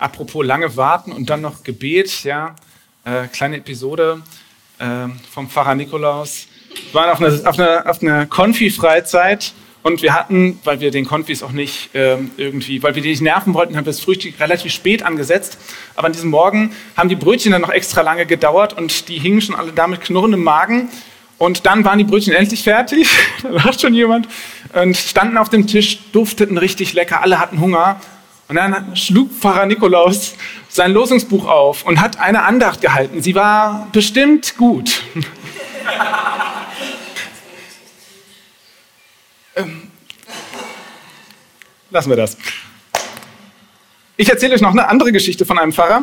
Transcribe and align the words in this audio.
apropos 0.00 0.44
lange 0.44 0.76
warten 0.76 1.12
und 1.12 1.30
dann 1.30 1.40
noch 1.40 1.62
Gebet, 1.62 2.24
ja, 2.24 2.56
äh, 3.04 3.28
kleine 3.28 3.58
Episode 3.58 4.22
äh, 4.78 5.06
vom 5.30 5.48
Pfarrer 5.48 5.74
Nikolaus. 5.74 6.46
Wir 6.92 7.00
waren 7.00 7.10
auf 7.10 7.20
einer, 7.20 7.48
auf 7.48 7.58
einer, 7.58 7.90
auf 7.90 8.02
einer 8.02 8.26
Konfi-Freizeit 8.26 9.52
und 9.82 10.02
wir 10.02 10.14
hatten, 10.14 10.58
weil 10.64 10.80
wir 10.80 10.90
den 10.90 11.06
Konfis 11.06 11.42
auch 11.42 11.52
nicht 11.52 11.94
äh, 11.94 12.18
irgendwie, 12.36 12.82
weil 12.82 12.94
wir 12.94 13.02
die 13.02 13.10
nicht 13.10 13.22
nerven 13.22 13.54
wollten, 13.54 13.76
haben 13.76 13.84
wir 13.84 13.92
das 13.92 14.00
Frühstück 14.00 14.38
relativ 14.40 14.72
spät 14.72 15.02
angesetzt. 15.02 15.58
Aber 15.96 16.06
an 16.06 16.12
diesem 16.12 16.30
Morgen 16.30 16.74
haben 16.96 17.08
die 17.08 17.16
Brötchen 17.16 17.52
dann 17.52 17.62
noch 17.62 17.70
extra 17.70 18.02
lange 18.02 18.26
gedauert 18.26 18.76
und 18.76 19.08
die 19.08 19.18
hingen 19.18 19.40
schon 19.40 19.54
alle 19.54 19.72
da 19.72 19.86
mit 19.86 20.00
knurrendem 20.00 20.42
Magen. 20.42 20.88
Und 21.38 21.64
dann 21.64 21.84
waren 21.86 21.96
die 21.96 22.04
Brötchen 22.04 22.34
endlich 22.34 22.62
fertig, 22.62 23.08
da 23.42 23.64
war 23.64 23.72
schon 23.72 23.94
jemand, 23.94 24.28
und 24.74 24.96
standen 24.96 25.38
auf 25.38 25.48
dem 25.48 25.66
Tisch, 25.66 25.98
dufteten 26.12 26.58
richtig 26.58 26.92
lecker, 26.92 27.22
alle 27.22 27.38
hatten 27.38 27.60
Hunger. 27.60 27.98
Und 28.50 28.56
dann 28.56 28.96
schlug 28.96 29.30
Pfarrer 29.30 29.64
Nikolaus 29.64 30.34
sein 30.68 30.92
Losungsbuch 30.92 31.46
auf 31.46 31.84
und 31.84 32.00
hat 32.00 32.18
eine 32.18 32.42
Andacht 32.42 32.80
gehalten. 32.80 33.22
Sie 33.22 33.36
war 33.36 33.86
bestimmt 33.92 34.56
gut. 34.56 35.02
ähm, 39.54 39.82
lassen 41.90 42.10
wir 42.10 42.16
das. 42.16 42.36
Ich 44.16 44.28
erzähle 44.28 44.56
euch 44.56 44.60
noch 44.62 44.72
eine 44.72 44.88
andere 44.88 45.12
Geschichte 45.12 45.46
von 45.46 45.56
einem 45.56 45.72
Pfarrer. 45.72 46.02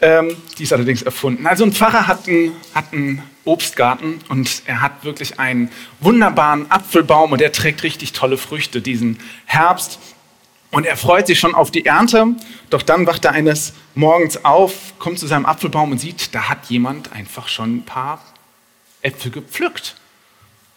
Ähm, 0.00 0.36
die 0.58 0.64
ist 0.64 0.72
allerdings 0.72 1.02
erfunden. 1.02 1.46
Also 1.46 1.62
ein 1.62 1.72
Pfarrer 1.72 2.08
hat 2.08 2.26
einen, 2.26 2.50
hat 2.74 2.92
einen 2.92 3.22
Obstgarten 3.44 4.18
und 4.28 4.62
er 4.66 4.82
hat 4.82 5.04
wirklich 5.04 5.38
einen 5.38 5.70
wunderbaren 6.00 6.68
Apfelbaum 6.68 7.30
und 7.30 7.40
der 7.40 7.52
trägt 7.52 7.84
richtig 7.84 8.12
tolle 8.12 8.38
Früchte 8.38 8.80
diesen 8.80 9.20
Herbst. 9.44 10.00
Und 10.70 10.84
er 10.84 10.96
freut 10.96 11.26
sich 11.26 11.38
schon 11.38 11.54
auf 11.54 11.70
die 11.70 11.86
Ernte, 11.86 12.34
doch 12.70 12.82
dann 12.82 13.06
wacht 13.06 13.24
er 13.24 13.32
eines 13.32 13.72
Morgens 13.94 14.44
auf, 14.44 14.98
kommt 14.98 15.18
zu 15.18 15.26
seinem 15.26 15.46
Apfelbaum 15.46 15.92
und 15.92 15.98
sieht, 15.98 16.34
da 16.34 16.48
hat 16.48 16.66
jemand 16.66 17.12
einfach 17.12 17.48
schon 17.48 17.76
ein 17.76 17.84
paar 17.84 18.22
Äpfel 19.02 19.30
gepflückt. 19.30 19.96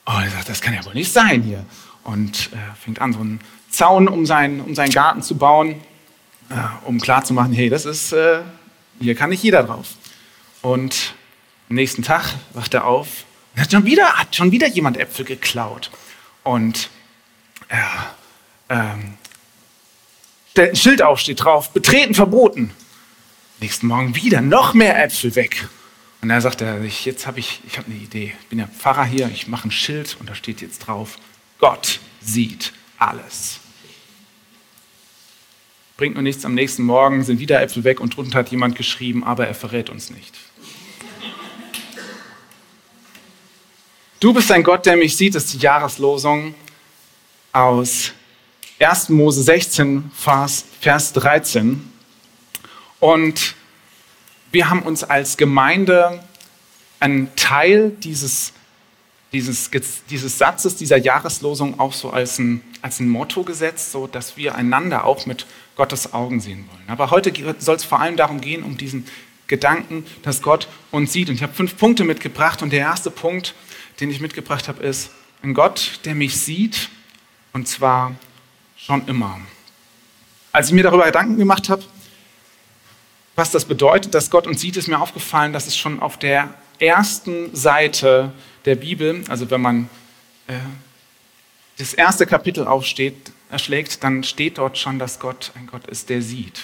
Oh, 0.06 0.20
er 0.24 0.30
sagt, 0.30 0.50
das 0.50 0.62
kann 0.62 0.74
ja 0.74 0.86
wohl 0.86 0.94
nicht 0.94 1.12
sein 1.12 1.42
hier. 1.42 1.66
Und 2.04 2.52
äh, 2.54 2.58
fängt 2.84 3.02
an, 3.02 3.14
so 3.14 3.20
einen 3.20 3.42
Zaun 3.70 4.08
um 4.08 4.26
seinen, 4.26 4.62
um 4.62 4.76
seinen 4.76 4.92
Garten 4.92 5.22
zu 5.22 5.38
bauen, 5.38 5.82
äh, 6.50 6.56
um 6.86 7.00
klarzumachen, 7.00 7.54
hey, 7.54 7.70
das 7.70 7.86
ist 7.86 8.14
äh, 8.14 8.42
hier 9.00 9.16
kann 9.16 9.30
nicht 9.30 9.44
jeder 9.44 9.64
drauf. 9.64 9.88
Und 10.62 11.14
am 11.70 11.76
nächsten 11.76 12.04
Tag 12.04 12.34
wacht 12.54 12.74
er 12.74 12.86
auf 12.86 13.08
und 13.56 13.62
hat 13.62 13.72
schon 13.72 13.86
wieder, 13.86 14.14
hat 14.14 14.36
schon 14.36 14.52
wieder 14.52 14.68
jemand 14.68 14.98
Äpfel 14.98 15.26
geklaut. 15.26 15.90
Und 16.44 16.90
ja, 17.72 18.16
ähm, 18.70 19.14
ein 20.58 20.76
Schild 20.76 21.02
auf, 21.02 21.20
steht 21.20 21.44
drauf, 21.44 21.72
betreten 21.72 22.16
verboten. 22.16 22.72
Nächsten 23.60 23.88
Morgen 23.88 24.16
wieder 24.16 24.42
noch 24.42 24.74
mehr 24.74 25.02
Äpfel 25.04 25.36
weg. 25.36 25.68
Und 26.22 26.30
da 26.30 26.42
sagt 26.42 26.62
er 26.62 26.82
sich, 26.82 27.06
jetzt 27.06 27.28
habe 27.28 27.40
ich, 27.40 27.62
ich 27.68 27.78
habe 27.78 27.90
eine 27.92 28.00
Idee. 28.00 28.34
Ich 28.42 28.48
bin 28.48 28.60
ja 28.60 28.68
Pfarrer 28.68 29.06
hier, 29.06 29.30
ich 29.34 29.48
mache 29.48 29.68
ein 29.68 29.72
Schild 29.72 30.18
und 30.20 30.30
da 30.30 30.36
steht 30.36 30.62
jetzt 30.62 30.80
drauf, 30.80 31.18
Gott 31.60 32.00
sieht 32.22 32.74
alles 32.98 33.60
bringt 36.00 36.16
nur 36.16 36.24
nichts. 36.24 36.46
Am 36.46 36.54
nächsten 36.54 36.84
Morgen 36.84 37.26
sind 37.26 37.42
wieder 37.42 37.62
Äpfel 37.62 37.84
weg 37.84 38.00
und 38.00 38.16
drunter 38.16 38.40
hat 38.40 38.52
jemand 38.52 38.78
geschrieben, 38.78 39.26
aber 39.26 39.48
er 39.48 39.54
verrät 39.54 39.90
uns 39.90 40.10
nicht. 40.10 40.34
Du 44.22 44.34
bist 44.34 44.50
ein 44.50 44.64
Gott, 44.64 44.86
der 44.86 44.96
mich 44.96 45.18
sieht, 45.18 45.36
ist 45.36 45.54
die 45.54 45.58
Jahreslosung 45.58 46.56
aus 47.52 48.14
1. 48.80 49.10
Mose 49.10 49.44
16, 49.44 50.10
Vers, 50.16 50.64
Vers 50.80 51.12
13. 51.12 51.92
Und 53.02 53.56
wir 54.52 54.70
haben 54.70 54.84
uns 54.84 55.04
als 55.04 55.36
Gemeinde 55.36 56.24
einen 57.02 57.34
Teil 57.36 57.92
dieses, 57.92 58.54
dieses, 59.34 59.70
dieses 60.10 60.38
Satzes, 60.38 60.78
dieser 60.78 60.98
Jahreslosung 60.98 61.78
auch 61.80 61.92
so 61.92 62.10
als 62.12 62.40
ein, 62.40 62.62
als 62.82 63.02
ein 63.02 63.10
Motto 63.10 63.44
gesetzt, 63.44 63.92
so 63.92 64.08
dass 64.08 64.38
wir 64.38 64.56
einander 64.56 65.04
auch 65.04 65.26
mit 65.26 65.46
Gottes 65.76 66.14
Augen 66.14 66.40
sehen 66.40 66.70
wollen. 66.72 66.84
Aber 66.88 67.12
heute 67.12 67.34
soll 67.60 67.76
es 67.76 67.84
vor 67.84 68.00
allem 68.00 68.16
darum 68.16 68.40
gehen, 68.40 68.64
um 68.64 68.78
diesen 68.78 69.06
Gedanken, 69.48 70.06
dass 70.24 70.42
Gott 70.42 70.70
uns 70.92 71.12
sieht. 71.12 71.28
Und 71.28 71.36
ich 71.36 71.44
habe 71.44 71.54
fünf 71.54 71.76
Punkte 71.76 72.06
mitgebracht. 72.06 72.62
Und 72.62 72.72
der 72.72 72.80
erste 72.80 73.12
Punkt, 73.12 73.56
den 74.00 74.10
ich 74.10 74.22
mitgebracht 74.22 74.70
habe, 74.70 74.82
ist 74.84 75.12
ein 75.42 75.54
Gott, 75.54 76.00
der 76.06 76.16
mich 76.16 76.40
sieht. 76.40 76.90
Und 77.52 77.68
zwar 77.68 78.16
schon 78.90 79.08
immer. 79.08 79.40
Als 80.52 80.70
ich 80.70 80.74
mir 80.74 80.82
darüber 80.82 81.06
Gedanken 81.06 81.38
gemacht 81.38 81.70
habe, 81.70 81.84
was 83.36 83.52
das 83.52 83.66
bedeutet, 83.66 84.16
dass 84.16 84.32
Gott 84.32 84.48
uns 84.48 84.62
sieht, 84.62 84.78
ist 84.78 84.88
mir 84.88 85.00
aufgefallen, 85.00 85.54
dass 85.54 85.68
es 85.68 85.78
schon 85.78 86.00
auf 86.00 86.18
der 86.18 86.52
ersten 86.80 87.56
Seite 87.56 88.32
der 88.66 88.74
Bibel, 88.74 89.24
also 89.30 89.52
wenn 89.52 89.62
man 89.62 89.90
äh, 90.48 90.58
das 91.78 91.94
erste 91.94 92.26
Kapitel 92.26 92.66
aufsteht, 92.66 93.32
erschlägt, 93.52 94.04
dann 94.04 94.24
steht 94.24 94.58
dort 94.58 94.80
schon, 94.80 94.98
dass 94.98 95.20
Gott 95.20 95.52
ein 95.54 95.68
Gott 95.68 95.86
ist, 95.86 96.10
der 96.10 96.24
sieht. 96.24 96.62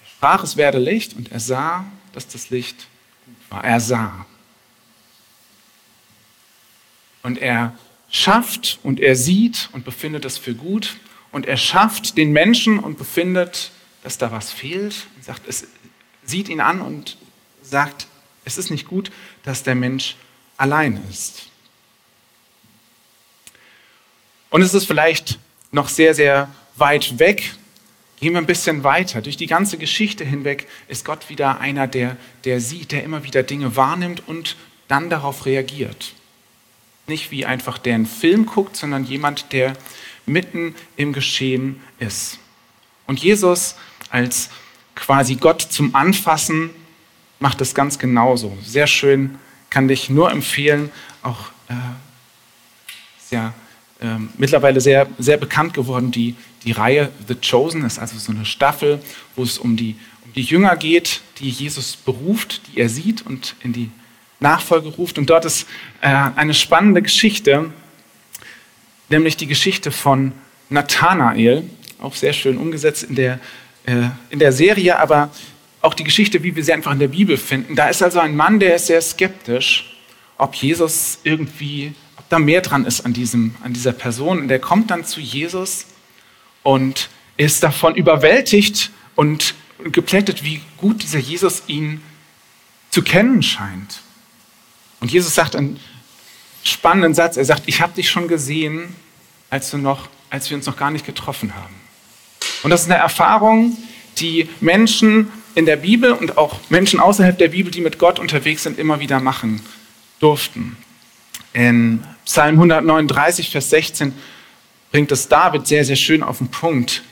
Er 0.00 0.06
sprach, 0.16 0.44
es 0.44 0.56
werde 0.56 0.78
Licht 0.78 1.14
und 1.14 1.30
er 1.30 1.40
sah, 1.40 1.84
dass 2.14 2.26
das 2.26 2.48
Licht 2.48 2.86
gut 3.26 3.50
war. 3.50 3.64
Er 3.64 3.80
sah. 3.80 4.24
Und 7.22 7.36
er 7.36 7.74
schafft 8.10 8.78
und 8.82 9.00
er 9.00 9.16
sieht 9.16 9.68
und 9.72 9.84
befindet 9.84 10.24
es 10.24 10.36
für 10.36 10.54
gut. 10.54 10.96
Und 11.32 11.46
er 11.46 11.56
schafft 11.56 12.16
den 12.16 12.32
Menschen 12.32 12.78
und 12.78 12.98
befindet, 12.98 13.70
dass 14.02 14.18
da 14.18 14.32
was 14.32 14.50
fehlt. 14.52 15.06
Und 15.16 15.24
sagt, 15.24 15.46
es 15.46 15.66
sieht 16.24 16.48
ihn 16.48 16.60
an 16.60 16.80
und 16.80 17.16
sagt, 17.62 18.06
es 18.44 18.58
ist 18.58 18.70
nicht 18.70 18.86
gut, 18.86 19.10
dass 19.44 19.62
der 19.62 19.74
Mensch 19.74 20.16
allein 20.56 21.00
ist. 21.08 21.46
Und 24.50 24.62
es 24.62 24.74
ist 24.74 24.86
vielleicht 24.86 25.38
noch 25.70 25.88
sehr, 25.88 26.14
sehr 26.14 26.50
weit 26.76 27.18
weg. 27.20 27.54
Gehen 28.18 28.32
wir 28.32 28.40
ein 28.40 28.46
bisschen 28.46 28.82
weiter. 28.82 29.22
Durch 29.22 29.36
die 29.36 29.46
ganze 29.46 29.78
Geschichte 29.78 30.24
hinweg 30.24 30.66
ist 30.88 31.04
Gott 31.04 31.30
wieder 31.30 31.60
einer, 31.60 31.86
der, 31.86 32.16
der 32.44 32.60
sieht, 32.60 32.90
der 32.92 33.04
immer 33.04 33.22
wieder 33.22 33.44
Dinge 33.44 33.76
wahrnimmt 33.76 34.26
und 34.26 34.56
dann 34.88 35.08
darauf 35.08 35.46
reagiert. 35.46 36.14
Nicht 37.10 37.32
wie 37.32 37.44
einfach 37.44 37.76
der 37.78 37.96
einen 37.96 38.06
Film 38.06 38.46
guckt, 38.46 38.76
sondern 38.76 39.04
jemand, 39.04 39.52
der 39.52 39.74
mitten 40.26 40.76
im 40.96 41.12
Geschehen 41.12 41.80
ist. 41.98 42.38
Und 43.08 43.20
Jesus 43.20 43.74
als 44.10 44.48
quasi 44.94 45.34
Gott 45.34 45.60
zum 45.60 45.96
Anfassen 45.96 46.70
macht 47.40 47.60
es 47.60 47.74
ganz 47.74 47.98
genauso. 47.98 48.56
Sehr 48.62 48.86
schön, 48.86 49.38
kann 49.70 49.88
dich 49.88 50.08
nur 50.08 50.30
empfehlen, 50.30 50.92
auch 51.22 51.50
äh, 51.68 51.74
sehr 53.18 53.54
ähm, 54.00 54.30
mittlerweile 54.38 54.80
sehr, 54.80 55.08
sehr 55.18 55.36
bekannt 55.36 55.74
geworden, 55.74 56.12
die, 56.12 56.36
die 56.64 56.70
Reihe 56.70 57.10
The 57.26 57.34
Chosen 57.34 57.84
ist 57.84 57.98
also 57.98 58.16
so 58.18 58.30
eine 58.30 58.44
Staffel, 58.44 59.02
wo 59.34 59.42
es 59.42 59.58
um 59.58 59.76
die, 59.76 59.96
um 60.24 60.32
die 60.32 60.42
Jünger 60.42 60.76
geht, 60.76 61.22
die 61.40 61.50
Jesus 61.50 61.96
beruft, 61.96 62.62
die 62.68 62.78
er 62.78 62.88
sieht 62.88 63.26
und 63.26 63.56
in 63.64 63.72
die 63.72 63.90
Nachfolge 64.40 64.88
ruft. 64.88 65.18
Und 65.18 65.30
dort 65.30 65.44
ist 65.44 65.66
äh, 66.00 66.08
eine 66.08 66.54
spannende 66.54 67.02
Geschichte, 67.02 67.72
nämlich 69.08 69.36
die 69.36 69.46
Geschichte 69.46 69.90
von 69.90 70.32
Nathanael, 70.68 71.64
auch 72.00 72.14
sehr 72.14 72.32
schön 72.32 72.56
umgesetzt 72.56 73.04
in 73.04 73.14
der, 73.14 73.40
äh, 73.84 74.08
in 74.30 74.38
der 74.38 74.52
Serie, 74.52 74.98
aber 74.98 75.30
auch 75.82 75.94
die 75.94 76.04
Geschichte, 76.04 76.42
wie 76.42 76.56
wir 76.56 76.64
sie 76.64 76.72
einfach 76.72 76.92
in 76.92 76.98
der 76.98 77.08
Bibel 77.08 77.36
finden. 77.36 77.76
Da 77.76 77.88
ist 77.88 78.02
also 78.02 78.20
ein 78.20 78.36
Mann, 78.36 78.60
der 78.60 78.76
ist 78.76 78.86
sehr 78.86 79.00
skeptisch, 79.00 79.96
ob 80.36 80.54
Jesus 80.54 81.18
irgendwie 81.24 81.94
da 82.28 82.38
mehr 82.38 82.60
dran 82.60 82.86
ist 82.86 83.04
an, 83.04 83.12
diesem, 83.12 83.54
an 83.62 83.72
dieser 83.72 83.92
Person. 83.92 84.40
Und 84.40 84.50
er 84.50 84.58
kommt 84.58 84.90
dann 84.90 85.04
zu 85.04 85.20
Jesus 85.20 85.86
und 86.62 87.08
ist 87.36 87.62
davon 87.62 87.94
überwältigt 87.94 88.90
und 89.16 89.54
geplättet, 89.84 90.44
wie 90.44 90.60
gut 90.76 91.02
dieser 91.02 91.18
Jesus 91.18 91.64
ihn 91.66 92.02
zu 92.90 93.02
kennen 93.02 93.42
scheint. 93.42 94.02
Und 95.00 95.10
Jesus 95.10 95.34
sagt 95.34 95.56
einen 95.56 95.80
spannenden 96.62 97.14
Satz. 97.14 97.36
Er 97.36 97.44
sagt, 97.44 97.62
ich 97.66 97.80
habe 97.80 97.94
dich 97.94 98.10
schon 98.10 98.28
gesehen, 98.28 98.94
als, 99.48 99.70
du 99.70 99.78
noch, 99.78 100.08
als 100.28 100.48
wir 100.50 100.56
uns 100.56 100.66
noch 100.66 100.76
gar 100.76 100.90
nicht 100.90 101.06
getroffen 101.06 101.54
haben. 101.54 101.74
Und 102.62 102.70
das 102.70 102.82
ist 102.82 102.90
eine 102.90 103.00
Erfahrung, 103.00 103.76
die 104.18 104.48
Menschen 104.60 105.30
in 105.54 105.66
der 105.66 105.76
Bibel 105.76 106.12
und 106.12 106.38
auch 106.38 106.60
Menschen 106.68 107.00
außerhalb 107.00 107.36
der 107.36 107.48
Bibel, 107.48 107.72
die 107.72 107.80
mit 107.80 107.98
Gott 107.98 108.18
unterwegs 108.18 108.62
sind, 108.62 108.78
immer 108.78 109.00
wieder 109.00 109.20
machen 109.20 109.60
durften. 110.20 110.76
In 111.52 112.04
Psalm 112.24 112.54
139, 112.56 113.50
Vers 113.50 113.70
16 113.70 114.12
bringt 114.92 115.10
es 115.10 115.28
David 115.28 115.66
sehr, 115.66 115.84
sehr 115.84 115.96
schön 115.96 116.22
auf 116.22 116.38
den 116.38 116.48
Punkt 116.48 117.02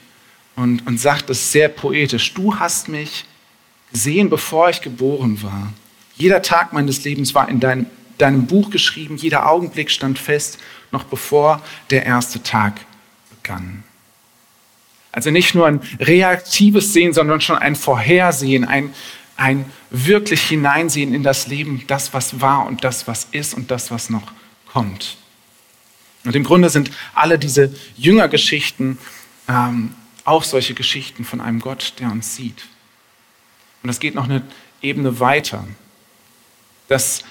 und, 0.55 0.87
und 0.87 1.00
sagt 1.00 1.31
es 1.31 1.50
sehr 1.50 1.69
poetisch. 1.69 2.34
Du 2.34 2.56
hast 2.56 2.88
mich 2.88 3.25
gesehen, 3.91 4.31
bevor 4.31 4.69
ich 4.69 4.81
geboren 4.81 5.43
war. 5.43 5.73
Jeder 6.19 6.43
Tag 6.43 6.73
meines 6.73 7.05
Lebens 7.05 7.35
war 7.35 7.49
in 7.49 7.61
deinem, 7.61 7.87
deinem 8.19 8.47
Buch 8.47 8.70
geschrieben, 8.70 9.17
jeder 9.17 9.49
Augenblick 9.49 9.91
stand 9.91 10.19
fest, 10.19 10.59
noch 10.91 11.05
bevor 11.05 11.62
der 11.91 12.05
erste 12.05 12.43
Tag 12.43 12.81
begann. 13.31 13.85
Also 15.12 15.31
nicht 15.31 15.55
nur 15.55 15.67
ein 15.67 15.81
reaktives 16.00 16.93
Sehen, 16.93 17.12
sondern 17.12 17.41
schon 17.41 17.56
ein 17.56 17.76
Vorhersehen, 17.76 18.65
ein, 18.65 18.93
ein 19.37 19.65
wirklich 19.91 20.43
Hineinsehen 20.43 21.15
in 21.15 21.23
das 21.23 21.47
Leben, 21.47 21.85
das, 21.87 22.12
was 22.12 22.41
war 22.41 22.67
und 22.67 22.85
das, 22.85 23.06
was 23.06 23.29
ist 23.31 23.55
und 23.55 23.70
das, 23.70 23.91
was 23.91 24.11
noch 24.11 24.32
kommt. 24.73 25.17
Und 26.25 26.35
im 26.37 26.44
Grunde 26.44 26.69
sind 26.69 26.91
alle 27.15 27.38
diese 27.38 27.73
Jüngergeschichten 27.97 28.99
ähm, 29.49 29.94
auch 30.25 30.43
solche 30.43 30.75
Geschichten 30.75 31.25
von 31.25 31.41
einem 31.41 31.61
Gott, 31.61 31.94
der 32.00 32.11
uns 32.12 32.37
sieht. 32.37 32.67
Und 33.82 33.88
das 33.88 33.99
geht 33.99 34.15
noch 34.15 34.25
eine 34.25 34.43
Ebene 34.82 35.20
weiter, 35.20 35.67
dass 36.88 37.23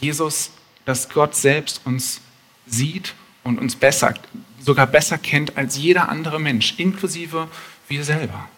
Jesus, 0.00 0.50
dass 0.84 1.08
Gott 1.08 1.34
selbst 1.34 1.80
uns 1.84 2.20
sieht 2.66 3.14
und 3.42 3.58
uns 3.58 3.74
besser, 3.74 4.14
sogar 4.60 4.86
besser 4.86 5.18
kennt 5.18 5.56
als 5.56 5.76
jeder 5.76 6.08
andere 6.08 6.38
Mensch, 6.38 6.74
inklusive 6.78 7.48
wir 7.88 8.04
selber. 8.04 8.48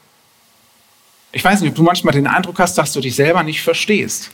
Ich 1.33 1.45
weiß 1.45 1.61
nicht, 1.61 1.71
ob 1.71 1.77
du 1.77 1.83
manchmal 1.83 2.13
den 2.13 2.27
Eindruck 2.27 2.59
hast, 2.59 2.77
dass 2.77 2.93
du 2.93 3.01
dich 3.01 3.15
selber 3.15 3.43
nicht 3.43 3.63
verstehst. 3.63 4.31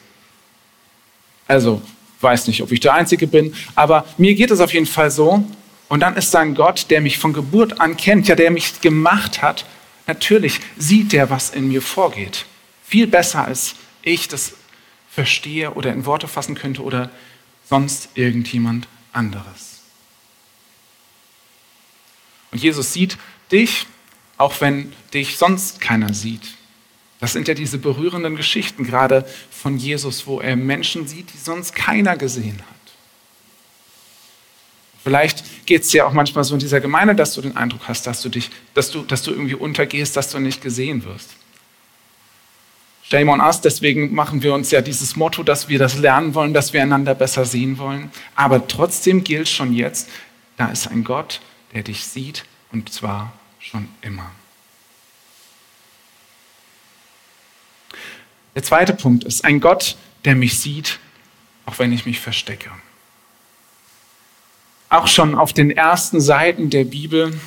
Also, 1.46 1.82
weiß 2.20 2.46
nicht, 2.46 2.62
ob 2.62 2.72
ich 2.72 2.80
der 2.80 2.94
Einzige 2.94 3.26
bin, 3.26 3.54
aber 3.74 4.06
mir 4.16 4.34
geht 4.34 4.50
es 4.50 4.60
auf 4.60 4.72
jeden 4.72 4.86
Fall 4.86 5.10
so. 5.10 5.44
Und 5.88 6.00
dann 6.00 6.16
ist 6.16 6.30
sein 6.30 6.54
Gott, 6.54 6.86
der 6.90 7.00
mich 7.00 7.18
von 7.18 7.32
Geburt 7.32 7.80
an 7.80 7.96
kennt, 7.96 8.26
ja, 8.26 8.34
der 8.34 8.50
mich 8.50 8.80
gemacht 8.80 9.42
hat. 9.42 9.66
Natürlich 10.06 10.60
sieht 10.76 11.12
der, 11.12 11.30
was 11.30 11.50
in 11.50 11.68
mir 11.68 11.82
vorgeht. 11.82 12.46
Viel 12.84 13.06
besser, 13.06 13.44
als 13.44 13.74
ich 14.02 14.26
das 14.28 14.54
verstehe 15.16 15.70
oder 15.72 15.94
in 15.94 16.04
Worte 16.04 16.28
fassen 16.28 16.54
könnte 16.54 16.82
oder 16.82 17.10
sonst 17.70 18.10
irgendjemand 18.16 18.86
anderes. 19.14 19.80
Und 22.52 22.62
Jesus 22.62 22.92
sieht 22.92 23.16
dich, 23.50 23.86
auch 24.36 24.60
wenn 24.60 24.92
dich 25.14 25.38
sonst 25.38 25.80
keiner 25.80 26.12
sieht. 26.12 26.42
Das 27.18 27.32
sind 27.32 27.48
ja 27.48 27.54
diese 27.54 27.78
berührenden 27.78 28.36
Geschichten 28.36 28.84
gerade 28.84 29.26
von 29.50 29.78
Jesus, 29.78 30.26
wo 30.26 30.38
er 30.38 30.54
Menschen 30.54 31.08
sieht, 31.08 31.32
die 31.32 31.38
sonst 31.38 31.74
keiner 31.74 32.18
gesehen 32.18 32.58
hat. 32.58 32.76
Vielleicht 35.02 35.64
geht 35.64 35.80
es 35.80 35.88
dir 35.88 36.06
auch 36.06 36.12
manchmal 36.12 36.44
so 36.44 36.52
in 36.52 36.60
dieser 36.60 36.80
Gemeinde, 36.80 37.14
dass 37.14 37.32
du 37.32 37.40
den 37.40 37.56
Eindruck 37.56 37.88
hast, 37.88 38.06
dass 38.06 38.20
du, 38.20 38.28
dich, 38.28 38.50
dass, 38.74 38.90
du, 38.90 39.00
dass 39.00 39.22
du 39.22 39.30
irgendwie 39.30 39.54
untergehst, 39.54 40.14
dass 40.14 40.28
du 40.28 40.38
nicht 40.40 40.60
gesehen 40.60 41.04
wirst. 41.04 41.30
Shame 43.08 43.28
on 43.28 43.40
us, 43.40 43.60
deswegen 43.60 44.12
machen 44.14 44.42
wir 44.42 44.52
uns 44.52 44.72
ja 44.72 44.80
dieses 44.80 45.14
Motto, 45.14 45.44
dass 45.44 45.68
wir 45.68 45.78
das 45.78 45.96
lernen 45.96 46.34
wollen, 46.34 46.52
dass 46.52 46.72
wir 46.72 46.82
einander 46.82 47.14
besser 47.14 47.44
sehen 47.44 47.78
wollen. 47.78 48.10
Aber 48.34 48.66
trotzdem 48.66 49.22
gilt 49.22 49.48
schon 49.48 49.72
jetzt, 49.72 50.08
da 50.56 50.70
ist 50.70 50.88
ein 50.88 51.04
Gott, 51.04 51.40
der 51.72 51.84
dich 51.84 52.04
sieht 52.04 52.44
und 52.72 52.92
zwar 52.92 53.32
schon 53.60 53.88
immer. 54.02 54.32
Der 58.56 58.64
zweite 58.64 58.92
Punkt 58.92 59.22
ist 59.22 59.44
ein 59.44 59.60
Gott, 59.60 59.96
der 60.24 60.34
mich 60.34 60.58
sieht, 60.58 60.98
auch 61.64 61.78
wenn 61.78 61.92
ich 61.92 62.06
mich 62.06 62.18
verstecke. 62.18 62.70
Auch 64.88 65.06
schon 65.06 65.36
auf 65.36 65.52
den 65.52 65.70
ersten 65.70 66.20
Seiten 66.20 66.70
der 66.70 66.84
Bibel, 66.84 67.38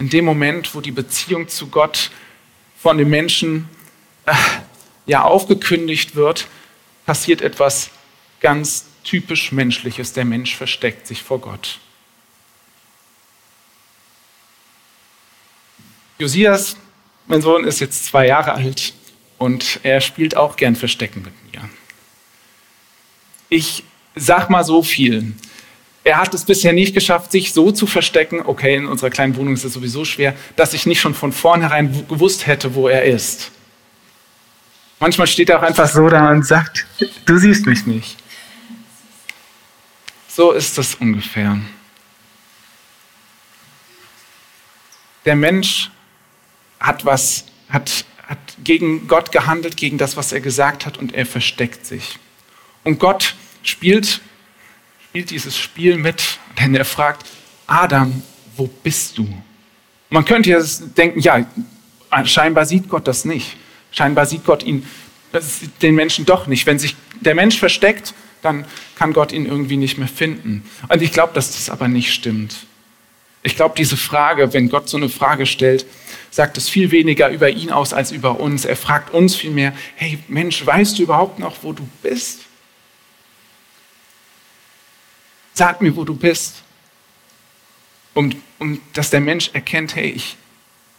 in 0.00 0.08
dem 0.08 0.24
Moment, 0.24 0.74
wo 0.74 0.80
die 0.80 0.90
Beziehung 0.90 1.46
zu 1.46 1.68
Gott 1.68 2.10
von 2.76 2.98
den 2.98 3.08
Menschen 3.08 3.68
ja 5.06 5.22
aufgekündigt 5.22 6.16
wird, 6.16 6.46
passiert 7.06 7.40
etwas 7.40 7.90
ganz 8.40 8.86
typisch 9.04 9.52
Menschliches. 9.52 10.12
Der 10.12 10.24
Mensch 10.24 10.56
versteckt 10.56 11.06
sich 11.06 11.22
vor 11.22 11.40
Gott. 11.40 11.78
Josias, 16.18 16.76
mein 17.26 17.42
Sohn, 17.42 17.64
ist 17.64 17.80
jetzt 17.80 18.06
zwei 18.06 18.26
Jahre 18.26 18.54
alt 18.54 18.94
und 19.38 19.80
er 19.82 20.00
spielt 20.00 20.36
auch 20.36 20.56
gern 20.56 20.74
Verstecken 20.74 21.22
mit 21.22 21.34
mir. 21.52 21.68
Ich 23.48 23.84
sag 24.14 24.48
mal 24.48 24.64
so 24.64 24.82
viel. 24.82 25.34
Er 26.04 26.18
hat 26.18 26.32
es 26.34 26.44
bisher 26.44 26.72
nicht 26.72 26.94
geschafft, 26.94 27.32
sich 27.32 27.52
so 27.52 27.70
zu 27.70 27.86
verstecken, 27.86 28.40
okay, 28.44 28.76
in 28.76 28.86
unserer 28.86 29.10
kleinen 29.10 29.36
Wohnung 29.36 29.54
ist 29.54 29.64
es 29.64 29.72
sowieso 29.72 30.04
schwer, 30.04 30.34
dass 30.54 30.72
ich 30.72 30.86
nicht 30.86 31.00
schon 31.00 31.14
von 31.14 31.32
vornherein 31.32 32.06
gewusst 32.08 32.46
hätte, 32.46 32.74
wo 32.74 32.88
er 32.88 33.04
ist. 33.04 33.50
Manchmal 34.98 35.26
steht 35.26 35.50
er 35.50 35.58
auch 35.58 35.62
einfach 35.62 35.88
so 35.88 36.08
da 36.08 36.30
und 36.30 36.46
sagt, 36.46 36.86
du 37.26 37.38
siehst 37.38 37.66
mich 37.66 37.86
nicht. 37.86 38.16
So 40.28 40.52
ist 40.52 40.76
das 40.78 40.94
ungefähr. 40.94 41.58
Der 45.24 45.36
Mensch 45.36 45.90
hat 46.78 47.04
was, 47.04 47.44
hat 47.68 48.04
hat 48.26 48.38
gegen 48.64 49.06
Gott 49.06 49.32
gehandelt, 49.32 49.76
gegen 49.76 49.98
das, 49.98 50.16
was 50.16 50.32
er 50.32 50.40
gesagt 50.40 50.84
hat, 50.84 50.98
und 50.98 51.14
er 51.14 51.26
versteckt 51.26 51.86
sich. 51.86 52.18
Und 52.84 52.98
Gott 52.98 53.36
spielt, 53.62 54.20
spielt 55.08 55.30
dieses 55.30 55.56
Spiel 55.56 55.96
mit, 55.96 56.38
denn 56.58 56.74
er 56.74 56.84
fragt, 56.84 57.24
Adam, 57.66 58.22
wo 58.56 58.66
bist 58.66 59.18
du? 59.18 59.28
Man 60.10 60.24
könnte 60.24 60.50
ja 60.50 60.60
denken, 60.96 61.20
ja, 61.20 61.46
scheinbar 62.24 62.66
sieht 62.66 62.88
Gott 62.88 63.06
das 63.06 63.24
nicht. 63.24 63.56
Scheinbar 63.96 64.26
sieht 64.26 64.44
Gott 64.44 64.62
ihn, 64.62 64.86
den 65.80 65.94
Menschen 65.94 66.26
doch 66.26 66.46
nicht. 66.46 66.66
Wenn 66.66 66.78
sich 66.78 66.96
der 67.20 67.34
Mensch 67.34 67.58
versteckt, 67.58 68.14
dann 68.42 68.66
kann 68.96 69.12
Gott 69.12 69.32
ihn 69.32 69.46
irgendwie 69.46 69.78
nicht 69.78 69.96
mehr 69.96 70.08
finden. 70.08 70.68
Und 70.88 71.02
ich 71.02 71.12
glaube, 71.12 71.32
dass 71.32 71.52
das 71.52 71.70
aber 71.70 71.88
nicht 71.88 72.12
stimmt. 72.12 72.66
Ich 73.42 73.56
glaube, 73.56 73.74
diese 73.76 73.96
Frage, 73.96 74.52
wenn 74.52 74.68
Gott 74.68 74.88
so 74.88 74.96
eine 74.96 75.08
Frage 75.08 75.46
stellt, 75.46 75.86
sagt 76.30 76.58
es 76.58 76.68
viel 76.68 76.90
weniger 76.90 77.30
über 77.30 77.48
ihn 77.48 77.70
aus 77.70 77.92
als 77.92 78.12
über 78.12 78.38
uns. 78.40 78.64
Er 78.64 78.76
fragt 78.76 79.14
uns 79.14 79.34
vielmehr, 79.34 79.72
hey 79.94 80.18
Mensch, 80.28 80.66
weißt 80.66 80.98
du 80.98 81.04
überhaupt 81.04 81.38
noch, 81.38 81.62
wo 81.62 81.72
du 81.72 81.88
bist? 82.02 82.40
Sag 85.54 85.80
mir, 85.80 85.96
wo 85.96 86.04
du 86.04 86.14
bist. 86.14 86.62
Um, 88.12 88.30
um 88.58 88.80
dass 88.92 89.10
der 89.10 89.20
Mensch 89.20 89.50
erkennt, 89.52 89.94
hey, 89.94 90.10
ich, 90.10 90.36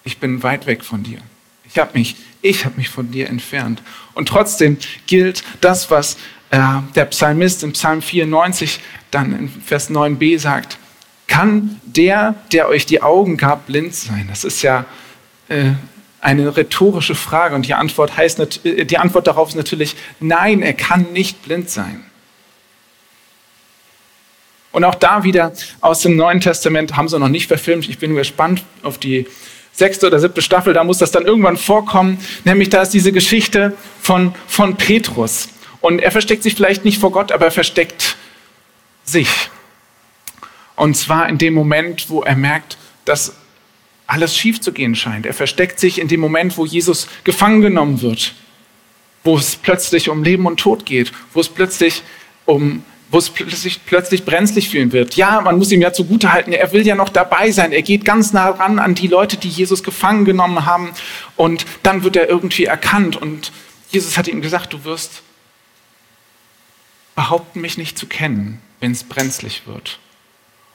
ich 0.03 0.17
bin 0.17 0.41
weit 0.41 0.65
weg 0.65 0.83
von 0.83 1.03
dir. 1.03 1.19
Ich 1.69 1.77
habe 1.77 1.97
mich, 1.97 2.15
ich 2.41 2.65
habe 2.65 2.77
mich 2.77 2.89
von 2.89 3.11
dir 3.11 3.29
entfernt. 3.29 3.81
Und 4.13 4.29
trotzdem 4.29 4.77
gilt 5.05 5.43
das, 5.61 5.91
was 5.91 6.17
äh, 6.51 6.59
der 6.95 7.05
Psalmist 7.05 7.63
in 7.63 7.73
Psalm 7.73 8.01
94 8.01 8.79
dann 9.11 9.37
in 9.37 9.49
Vers 9.49 9.89
9b 9.89 10.39
sagt, 10.39 10.77
kann 11.27 11.79
der, 11.85 12.35
der 12.51 12.69
euch 12.69 12.85
die 12.85 13.01
Augen 13.01 13.37
gab, 13.37 13.67
blind 13.67 13.93
sein? 13.93 14.27
Das 14.29 14.43
ist 14.43 14.61
ja 14.61 14.85
äh, 15.49 15.71
eine 16.21 16.55
rhetorische 16.55 17.15
Frage 17.15 17.55
und 17.55 17.67
die 17.67 17.73
Antwort, 17.73 18.17
heißt, 18.17 18.65
äh, 18.65 18.85
die 18.85 18.97
Antwort 18.97 19.27
darauf 19.27 19.49
ist 19.49 19.55
natürlich, 19.55 19.95
nein, 20.19 20.61
er 20.61 20.73
kann 20.73 21.11
nicht 21.13 21.43
blind 21.43 21.69
sein. 21.69 22.03
Und 24.71 24.83
auch 24.83 24.95
da 24.95 25.23
wieder 25.23 25.53
aus 25.81 26.01
dem 26.01 26.15
Neuen 26.15 26.39
Testament 26.39 26.95
haben 26.95 27.07
sie 27.07 27.17
noch 27.17 27.29
nicht 27.29 27.47
verfilmt. 27.47 27.89
Ich 27.89 27.97
bin 27.97 28.15
gespannt 28.15 28.63
auf 28.83 28.97
die 28.97 29.25
sechste 29.77 30.07
oder 30.07 30.19
siebte 30.19 30.41
Staffel, 30.41 30.73
da 30.73 30.83
muss 30.83 30.97
das 30.97 31.11
dann 31.11 31.25
irgendwann 31.25 31.55
vorkommen. 31.55 32.17
Nämlich 32.43 32.69
da 32.69 32.81
ist 32.81 32.93
diese 32.93 33.11
Geschichte 33.11 33.77
von, 34.01 34.33
von 34.47 34.75
Petrus. 34.75 35.49
Und 35.81 35.99
er 35.99 36.11
versteckt 36.11 36.43
sich 36.43 36.55
vielleicht 36.55 36.83
nicht 36.83 36.99
vor 36.99 37.11
Gott, 37.11 37.31
aber 37.31 37.45
er 37.45 37.51
versteckt 37.51 38.17
sich. 39.03 39.29
Und 40.75 40.97
zwar 40.97 41.29
in 41.29 41.37
dem 41.37 41.53
Moment, 41.53 42.09
wo 42.09 42.23
er 42.23 42.35
merkt, 42.35 42.77
dass 43.05 43.35
alles 44.07 44.35
schief 44.35 44.59
zu 44.61 44.71
gehen 44.71 44.95
scheint. 44.95 45.25
Er 45.25 45.33
versteckt 45.33 45.79
sich 45.79 45.99
in 46.01 46.07
dem 46.07 46.21
Moment, 46.21 46.57
wo 46.57 46.65
Jesus 46.65 47.07
gefangen 47.23 47.61
genommen 47.61 48.01
wird, 48.01 48.33
wo 49.23 49.37
es 49.37 49.55
plötzlich 49.55 50.09
um 50.09 50.23
Leben 50.23 50.47
und 50.47 50.59
Tod 50.59 50.85
geht, 50.85 51.11
wo 51.33 51.39
es 51.39 51.49
plötzlich 51.49 52.01
um 52.45 52.83
wo 53.09 53.17
es 53.17 53.29
plötzlich, 53.29 53.85
plötzlich 53.85 54.25
brenzlig 54.25 54.69
fühlen 54.69 54.91
wird. 54.91 55.15
Ja, 55.15 55.39
man 55.41 55.57
muss 55.57 55.71
ihm 55.71 55.81
ja 55.81 55.93
zugutehalten, 55.93 56.51
er 56.51 56.73
will 56.73 56.85
ja 56.85 56.95
noch 56.95 57.09
dabei 57.09 57.51
sein. 57.51 57.71
Er 57.71 57.81
geht 57.81 58.03
ganz 58.03 58.33
nah 58.33 58.49
ran 58.49 58.79
an 58.79 58.95
die 58.95 59.07
Leute, 59.07 59.37
die 59.37 59.47
Jesus 59.47 59.83
gefangen 59.83 60.25
genommen 60.25 60.65
haben. 60.65 60.91
Und 61.35 61.65
dann 61.83 62.03
wird 62.03 62.17
er 62.17 62.27
irgendwie 62.27 62.65
erkannt. 62.65 63.15
Und 63.15 63.51
Jesus 63.91 64.17
hat 64.17 64.27
ihm 64.27 64.41
gesagt, 64.41 64.73
du 64.73 64.83
wirst 64.83 65.21
behaupten, 67.15 67.61
mich 67.61 67.77
nicht 67.77 67.97
zu 67.97 68.07
kennen, 68.07 68.61
wenn 68.79 68.91
es 68.91 69.03
brenzlig 69.03 69.63
wird. 69.65 69.99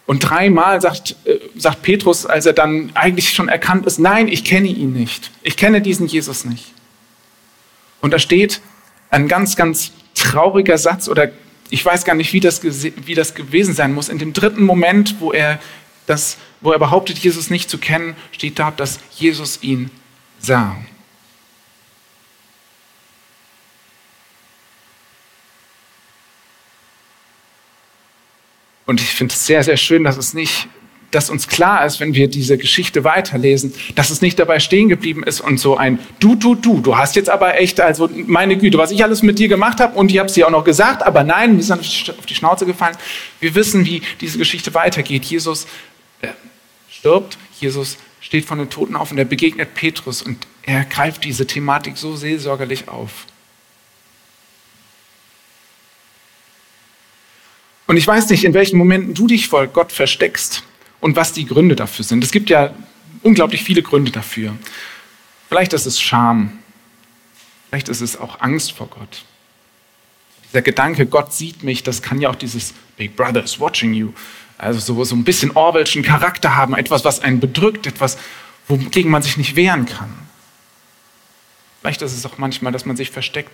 Und 0.06 0.20
dreimal 0.20 0.80
sagt, 0.80 1.16
äh, 1.24 1.38
sagt 1.56 1.82
Petrus, 1.82 2.26
als 2.26 2.46
er 2.46 2.52
dann 2.52 2.90
eigentlich 2.94 3.32
schon 3.32 3.48
erkannt 3.48 3.86
ist, 3.86 3.98
nein, 3.98 4.26
ich 4.26 4.44
kenne 4.44 4.68
ihn 4.68 4.92
nicht. 4.92 5.30
Ich 5.42 5.56
kenne 5.56 5.80
diesen 5.80 6.06
Jesus 6.06 6.44
nicht. 6.44 6.72
Und 8.00 8.10
da 8.12 8.18
steht 8.18 8.60
ein 9.10 9.28
ganz, 9.28 9.54
ganz 9.54 9.92
trauriger 10.14 10.78
Satz 10.78 11.08
oder 11.08 11.30
ich 11.72 11.82
weiß 11.82 12.04
gar 12.04 12.14
nicht, 12.14 12.34
wie 12.34 12.40
das, 12.40 12.62
wie 12.62 13.14
das 13.14 13.34
gewesen 13.34 13.72
sein 13.72 13.94
muss. 13.94 14.10
In 14.10 14.18
dem 14.18 14.34
dritten 14.34 14.62
Moment, 14.62 15.16
wo 15.20 15.32
er, 15.32 15.58
das, 16.06 16.36
wo 16.60 16.70
er 16.70 16.78
behauptet, 16.78 17.16
Jesus 17.18 17.48
nicht 17.48 17.70
zu 17.70 17.78
kennen, 17.78 18.14
steht 18.30 18.58
da, 18.58 18.70
dass 18.70 19.00
Jesus 19.12 19.62
ihn 19.62 19.90
sah. 20.38 20.76
Und 28.84 29.00
ich 29.00 29.08
finde 29.08 29.32
es 29.32 29.46
sehr, 29.46 29.64
sehr 29.64 29.78
schön, 29.78 30.04
dass 30.04 30.18
es 30.18 30.34
nicht 30.34 30.68
dass 31.12 31.30
uns 31.30 31.46
klar 31.46 31.84
ist, 31.86 32.00
wenn 32.00 32.14
wir 32.14 32.26
diese 32.26 32.58
Geschichte 32.58 33.04
weiterlesen, 33.04 33.72
dass 33.94 34.10
es 34.10 34.22
nicht 34.22 34.38
dabei 34.38 34.58
stehen 34.58 34.88
geblieben 34.88 35.22
ist 35.22 35.40
und 35.40 35.58
so 35.58 35.76
ein 35.76 35.98
Du, 36.18 36.34
du, 36.34 36.54
du, 36.54 36.80
du 36.80 36.96
hast 36.96 37.14
jetzt 37.16 37.30
aber 37.30 37.60
echt, 37.60 37.80
also 37.80 38.10
meine 38.26 38.56
Güte, 38.56 38.78
was 38.78 38.90
ich 38.90 39.04
alles 39.04 39.22
mit 39.22 39.38
dir 39.38 39.48
gemacht 39.48 39.78
habe 39.78 39.96
und 39.96 40.10
ich 40.10 40.18
habe 40.18 40.28
es 40.28 40.34
dir 40.34 40.46
auch 40.46 40.50
noch 40.50 40.64
gesagt, 40.64 41.02
aber 41.02 41.22
nein, 41.22 41.56
wir 41.56 41.62
sind 41.62 41.78
auf 42.18 42.26
die 42.26 42.34
Schnauze 42.34 42.66
gefallen. 42.66 42.96
Wir 43.40 43.54
wissen, 43.54 43.84
wie 43.84 44.02
diese 44.20 44.38
Geschichte 44.38 44.74
weitergeht. 44.74 45.24
Jesus 45.24 45.66
äh, 46.22 46.28
stirbt, 46.90 47.36
Jesus 47.60 47.98
steht 48.20 48.46
von 48.46 48.58
den 48.58 48.70
Toten 48.70 48.96
auf 48.96 49.10
und 49.10 49.18
er 49.18 49.24
begegnet 49.26 49.74
Petrus 49.74 50.22
und 50.22 50.38
er 50.62 50.84
greift 50.84 51.24
diese 51.24 51.46
Thematik 51.46 51.98
so 51.98 52.16
seelsorgerlich 52.16 52.88
auf. 52.88 53.26
Und 57.86 57.98
ich 57.98 58.06
weiß 58.06 58.30
nicht, 58.30 58.44
in 58.44 58.54
welchen 58.54 58.78
Momenten 58.78 59.12
du 59.12 59.26
dich 59.26 59.48
vor 59.48 59.66
Gott 59.66 59.92
versteckst 59.92 60.62
und 61.02 61.16
was 61.16 61.32
die 61.32 61.44
Gründe 61.44 61.76
dafür 61.76 62.04
sind. 62.04 62.24
Es 62.24 62.30
gibt 62.30 62.48
ja 62.48 62.72
unglaublich 63.22 63.64
viele 63.64 63.82
Gründe 63.82 64.12
dafür. 64.12 64.56
Vielleicht 65.48 65.74
ist 65.74 65.84
es 65.84 66.00
Scham. 66.00 66.60
Vielleicht 67.68 67.88
ist 67.88 68.00
es 68.00 68.16
auch 68.16 68.40
Angst 68.40 68.72
vor 68.72 68.86
Gott. 68.86 69.24
Dieser 70.46 70.62
Gedanke, 70.62 71.06
Gott 71.06 71.32
sieht 71.32 71.64
mich, 71.64 71.82
das 71.82 72.02
kann 72.02 72.20
ja 72.20 72.30
auch 72.30 72.36
dieses 72.36 72.72
Big 72.96 73.16
Brother 73.16 73.42
is 73.42 73.58
watching 73.58 73.92
you, 73.94 74.12
also 74.58 74.78
so, 74.78 75.02
so 75.04 75.16
ein 75.16 75.24
bisschen 75.24 75.50
Orwellschen 75.56 76.02
Charakter 76.04 76.54
haben, 76.54 76.74
etwas, 76.74 77.04
was 77.04 77.20
einen 77.20 77.40
bedrückt, 77.40 77.86
etwas, 77.86 78.16
wogegen 78.68 79.10
man 79.10 79.22
sich 79.22 79.36
nicht 79.36 79.56
wehren 79.56 79.86
kann. 79.86 80.14
Vielleicht 81.80 82.02
ist 82.02 82.12
es 82.12 82.24
auch 82.26 82.38
manchmal, 82.38 82.72
dass 82.72 82.84
man 82.84 82.96
sich 82.96 83.10
versteckt, 83.10 83.50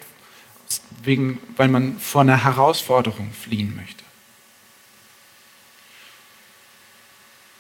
wegen, 1.03 1.39
weil 1.57 1.69
man 1.69 1.99
vor 1.99 2.21
einer 2.21 2.45
Herausforderung 2.45 3.33
fliehen 3.33 3.75
möchte. 3.75 4.05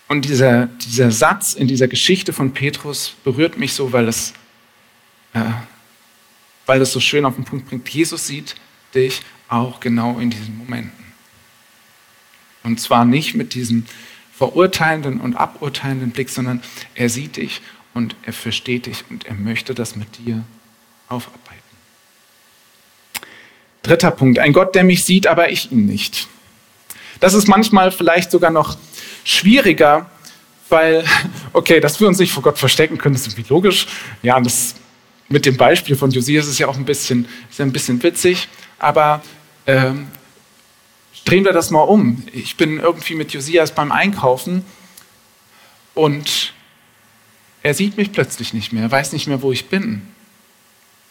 Und 0.09 0.25
dieser, 0.25 0.67
dieser 0.67 1.11
Satz 1.11 1.53
in 1.53 1.69
dieser 1.69 1.87
Geschichte 1.87 2.33
von 2.33 2.53
Petrus 2.53 3.15
berührt 3.25 3.59
mich 3.59 3.75
so, 3.75 3.93
weil 3.93 4.09
es, 4.09 4.33
äh, 5.35 5.41
weil 6.65 6.81
es 6.81 6.93
so 6.93 7.01
schön 7.01 7.27
auf 7.27 7.35
den 7.35 7.45
Punkt 7.45 7.69
bringt. 7.69 7.89
Jesus 7.89 8.27
sieht 8.27 8.57
dich 8.95 9.21
auch 9.49 9.81
genau 9.81 10.19
in 10.19 10.31
diesen 10.31 10.57
Momenten. 10.57 11.05
Und 12.63 12.81
zwar 12.81 13.05
nicht 13.05 13.35
mit 13.35 13.55
diesem 13.55 13.85
verurteilenden 14.35 15.21
und 15.21 15.37
aburteilenden 15.37 16.11
Blick, 16.11 16.31
sondern 16.31 16.63
er 16.95 17.09
sieht 17.09 17.37
dich 17.37 17.61
und 17.93 18.17
er 18.23 18.33
versteht 18.33 18.87
dich 18.87 19.05
und 19.11 19.27
er 19.27 19.35
möchte 19.35 19.75
das 19.75 19.97
mit 19.97 20.19
dir 20.19 20.45
aufarbeiten. 21.09 21.59
Dritter 23.83 24.11
Punkt, 24.11 24.39
ein 24.39 24.53
Gott, 24.53 24.75
der 24.75 24.85
mich 24.85 25.05
sieht, 25.05 25.27
aber 25.27 25.51
ich 25.51 25.71
ihn 25.73 25.87
nicht. 25.87 26.29
Das 27.21 27.35
ist 27.35 27.49
manchmal 27.49 27.91
vielleicht 27.91 28.31
sogar 28.31 28.51
noch 28.51 28.77
schwieriger, 29.29 30.07
weil, 30.69 31.05
okay, 31.53 31.81
dass 31.81 32.01
wir 32.01 32.09
uns 32.09 32.19
nicht 32.19 32.33
vor 32.33 32.43
Gott 32.43 32.59
verstecken 32.59 32.99
können, 32.99 33.15
ist 33.15 33.27
irgendwie 33.27 33.53
logisch. 33.53 33.87
Ja, 34.23 34.41
das 34.41 34.75
mit 35.29 35.45
dem 35.45 35.57
Beispiel 35.57 35.95
von 35.95 36.11
Josias 36.11 36.47
ist 36.47 36.59
ja 36.59 36.69
auch 36.69 36.77
ein 36.77 36.87
bisschen, 36.87 37.27
ist 37.51 37.59
ja 37.59 37.65
ein 37.67 37.73
bisschen 37.73 38.03
witzig, 38.03 38.49
aber 38.79 39.23
ähm, 39.67 40.09
drehen 41.27 41.45
wir 41.45 41.53
das 41.53 41.71
mal 41.71 41.83
um. 41.83 42.23
Ich 42.33 42.57
bin 42.57 42.81
irgendwie 42.81 43.15
mit 43.15 43.33
Josias 43.33 43.75
beim 43.75 43.93
Einkaufen 43.93 44.65
und 45.95 46.55
er 47.63 47.75
sieht 47.75 47.99
mich 47.99 48.13
plötzlich 48.13 48.55
nicht 48.55 48.73
mehr, 48.73 48.91
weiß 48.91 49.13
nicht 49.13 49.27
mehr, 49.27 49.43
wo 49.43 49.53
ich 49.53 49.69
bin. 49.69 50.01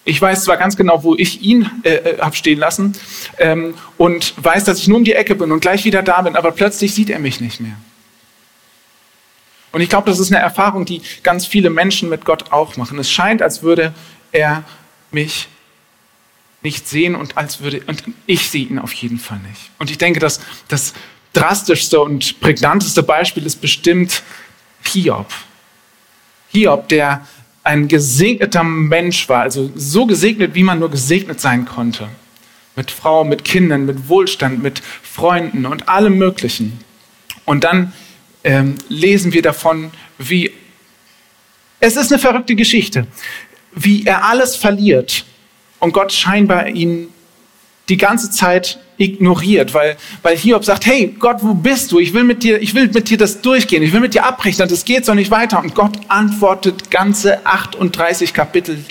Ich 0.05 0.19
weiß 0.19 0.45
zwar 0.45 0.57
ganz 0.57 0.77
genau, 0.77 1.03
wo 1.03 1.15
ich 1.15 1.41
ihn 1.41 1.69
äh, 1.83 1.95
äh 1.95 2.19
habe 2.19 2.35
stehen 2.35 2.57
lassen 2.57 2.93
ähm, 3.37 3.75
und 3.97 4.33
weiß, 4.43 4.63
dass 4.63 4.79
ich 4.79 4.87
nur 4.87 4.97
um 4.97 5.03
die 5.03 5.13
Ecke 5.13 5.35
bin 5.35 5.51
und 5.51 5.59
gleich 5.59 5.85
wieder 5.85 6.01
da 6.01 6.21
bin, 6.21 6.35
aber 6.35 6.51
plötzlich 6.51 6.95
sieht 6.95 7.11
er 7.11 7.19
mich 7.19 7.41
nicht 7.41 7.59
mehr. 7.59 7.77
Und 9.77 9.83
ich 9.83 9.89
glaube, 9.89 10.09
das 10.09 10.17
ist 10.17 10.33
eine 10.33 10.41
Erfahrung, 10.41 10.85
die 10.85 11.03
ganz 11.21 11.45
viele 11.45 11.69
Menschen 11.69 12.09
mit 12.09 12.25
Gott 12.25 12.51
auch 12.51 12.77
machen. 12.77 12.97
Es 12.97 13.11
scheint, 13.11 13.43
als 13.43 13.61
würde 13.61 13.93
er 14.31 14.63
mich 15.11 15.49
nicht 16.63 16.87
sehen 16.87 17.13
und 17.13 17.37
als 17.37 17.61
würde 17.61 17.83
und 17.85 18.03
ich 18.25 18.49
sehe 18.49 18.65
ihn 18.65 18.79
auf 18.79 18.91
jeden 18.93 19.19
Fall 19.19 19.37
nicht. 19.47 19.69
Und 19.77 19.91
ich 19.91 19.99
denke, 19.99 20.19
dass 20.19 20.39
das 20.67 20.95
drastischste 21.33 21.99
und 21.99 22.39
prägnanteste 22.39 23.03
Beispiel 23.03 23.45
ist 23.45 23.61
bestimmt 23.61 24.23
Hiob. 24.83 25.27
Hiob, 26.47 26.89
der 26.89 27.27
ein 27.63 27.87
gesegneter 27.87 28.63
Mensch 28.63 29.29
war, 29.29 29.43
also 29.43 29.71
so 29.75 30.07
gesegnet, 30.07 30.55
wie 30.55 30.63
man 30.63 30.79
nur 30.79 30.89
gesegnet 30.89 31.39
sein 31.39 31.65
konnte. 31.65 32.07
Mit 32.75 32.89
Frau, 32.89 33.23
mit 33.23 33.43
Kindern, 33.43 33.85
mit 33.85 34.09
Wohlstand, 34.09 34.63
mit 34.63 34.81
Freunden 35.03 35.67
und 35.67 35.87
allem 35.87 36.17
Möglichen. 36.17 36.79
Und 37.45 37.63
dann 37.63 37.93
ähm, 38.47 38.75
lesen 38.87 39.33
wir 39.33 39.41
davon, 39.41 39.91
wie 40.17 40.51
es 41.81 41.97
ist 41.97 42.11
eine 42.11 42.19
verrückte 42.19 42.55
Geschichte, 42.55 43.05
wie 43.73 44.05
er 44.05 44.23
alles 44.23 44.55
verliert 44.55 45.25
und 45.79 45.91
Gott 45.91 46.13
scheinbar 46.13 46.67
ihn 46.69 47.09
die 47.89 47.97
ganze 47.97 48.31
Zeit 48.31 48.79
ignoriert, 48.97 49.73
weil, 49.73 49.97
weil 50.21 50.37
Hiob 50.37 50.63
sagt, 50.63 50.85
hey 50.85 51.13
Gott, 51.19 51.37
wo 51.41 51.53
bist 51.53 51.91
du? 51.91 51.99
Ich 51.99 52.13
will 52.13 52.23
mit 52.23 52.41
dir, 52.41 52.61
ich 52.61 52.73
will 52.73 52.87
mit 52.87 53.09
dir 53.09 53.17
das 53.17 53.41
durchgehen, 53.41 53.83
ich 53.83 53.91
will 53.91 53.99
mit 53.99 54.13
dir 54.13 54.25
abrechnen, 54.25 54.67
das 54.69 54.85
geht 54.85 55.05
so 55.05 55.13
nicht 55.13 55.29
weiter. 55.29 55.59
Und 55.59 55.75
Gott 55.75 55.99
antwortet 56.07 56.89
ganze 56.89 57.45
38 57.45 58.33
Kapitel 58.33 58.83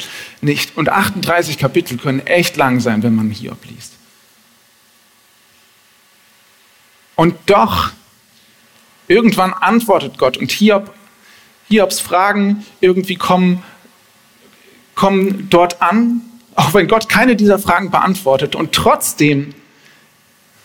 nicht. 0.42 0.76
Und 0.76 0.90
38 0.90 1.58
Kapitel 1.58 1.96
können 1.96 2.20
echt 2.26 2.56
lang 2.56 2.80
sein, 2.80 3.02
wenn 3.02 3.14
man 3.14 3.30
Hiob 3.30 3.58
liest. 3.64 3.94
Und 7.16 7.34
doch, 7.46 7.90
irgendwann 9.08 9.52
antwortet 9.52 10.18
Gott 10.18 10.36
und 10.36 10.50
Hiob, 10.50 10.94
Hiobs 11.68 12.00
Fragen 12.00 12.64
irgendwie 12.80 13.16
kommen, 13.16 13.62
kommen 14.94 15.48
dort 15.50 15.82
an 15.82 16.22
auch 16.56 16.72
wenn 16.72 16.88
Gott 16.88 17.08
keine 17.08 17.36
dieser 17.36 17.58
Fragen 17.58 17.90
beantwortet. 17.90 18.56
Und 18.56 18.72
trotzdem 18.72 19.54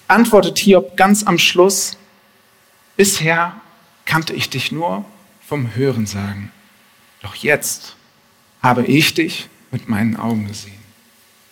antwortet 0.08 0.58
Hiob 0.58 0.98
ganz 0.98 1.24
am 1.24 1.38
Schluss, 1.38 1.98
bisher 2.96 3.56
kannte 4.06 4.34
ich 4.34 4.50
dich 4.50 4.72
nur 4.72 5.06
vom 5.46 5.76
Hören 5.76 6.06
sagen. 6.06 6.52
Doch 7.22 7.36
jetzt 7.36 7.98
habe 8.64 8.86
ich 8.86 9.14
dich 9.14 9.50
mit 9.70 9.90
meinen 9.90 10.16
Augen 10.16 10.48
gesehen. 10.48 10.81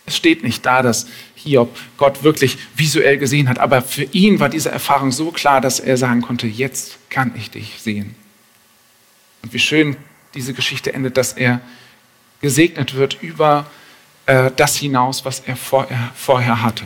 Es 0.10 0.18
steht 0.18 0.44
nicht 0.44 0.66
da, 0.66 0.82
dass 0.82 1.06
Hiob 1.36 1.78
Gott 1.98 2.24
wirklich 2.24 2.58
visuell 2.76 3.20
gesehen 3.20 3.48
hat, 3.48 3.60
aber 3.60 3.84
für 3.84 4.06
ihn 4.06 4.40
war 4.40 4.50
diese 4.50 4.72
Erfahrung 4.72 5.12
so 5.12 5.30
klar, 5.30 5.62
dass 5.62 5.80
er 5.80 5.98
sagen 5.98 6.24
konnte, 6.24 6.48
jetzt 6.48 6.98
kann 7.12 7.32
ich 7.38 7.52
dich 7.52 7.76
sehen. 7.80 8.16
Und 9.44 9.54
wie 9.54 9.60
schön 9.60 9.98
diese 10.34 10.56
Geschichte 10.56 10.94
endet, 10.94 11.16
dass 11.16 11.34
er 11.34 11.62
gesegnet 12.42 12.96
wird 12.96 13.22
über 13.22 13.68
äh, 14.26 14.50
das 14.56 14.78
hinaus, 14.78 15.26
was 15.26 15.42
er 15.42 15.56
vorher, 15.56 16.10
vorher 16.16 16.64
hatte. 16.64 16.86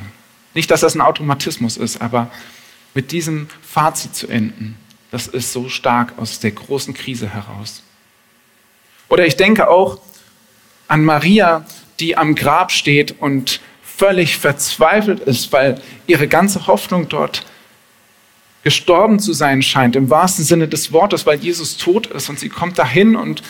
Nicht, 0.53 0.69
dass 0.69 0.81
das 0.81 0.95
ein 0.95 1.01
Automatismus 1.01 1.77
ist, 1.77 2.01
aber 2.01 2.29
mit 2.93 3.13
diesem 3.13 3.47
Fazit 3.61 4.15
zu 4.15 4.27
enden, 4.27 4.77
das 5.11 5.27
ist 5.27 5.53
so 5.53 5.69
stark 5.69 6.11
aus 6.17 6.41
der 6.41 6.51
großen 6.51 6.93
Krise 6.93 7.29
heraus. 7.29 7.83
Oder 9.07 9.25
ich 9.25 9.37
denke 9.37 9.69
auch 9.69 10.01
an 10.89 11.05
Maria, 11.05 11.65
die 11.99 12.17
am 12.17 12.35
Grab 12.35 12.71
steht 12.71 13.15
und 13.19 13.61
völlig 13.83 14.37
verzweifelt 14.37 15.19
ist, 15.21 15.51
weil 15.51 15.81
ihre 16.07 16.27
ganze 16.27 16.67
Hoffnung 16.67 17.09
dort 17.09 17.45
gestorben 18.63 19.19
zu 19.19 19.33
sein 19.33 19.61
scheint, 19.61 19.95
im 19.95 20.09
wahrsten 20.09 20.45
Sinne 20.45 20.67
des 20.67 20.91
Wortes, 20.91 21.25
weil 21.25 21.39
Jesus 21.39 21.77
tot 21.77 22.07
ist 22.07 22.29
und 22.29 22.39
sie 22.39 22.49
kommt 22.49 22.79
dahin 22.79 23.15
und 23.15 23.43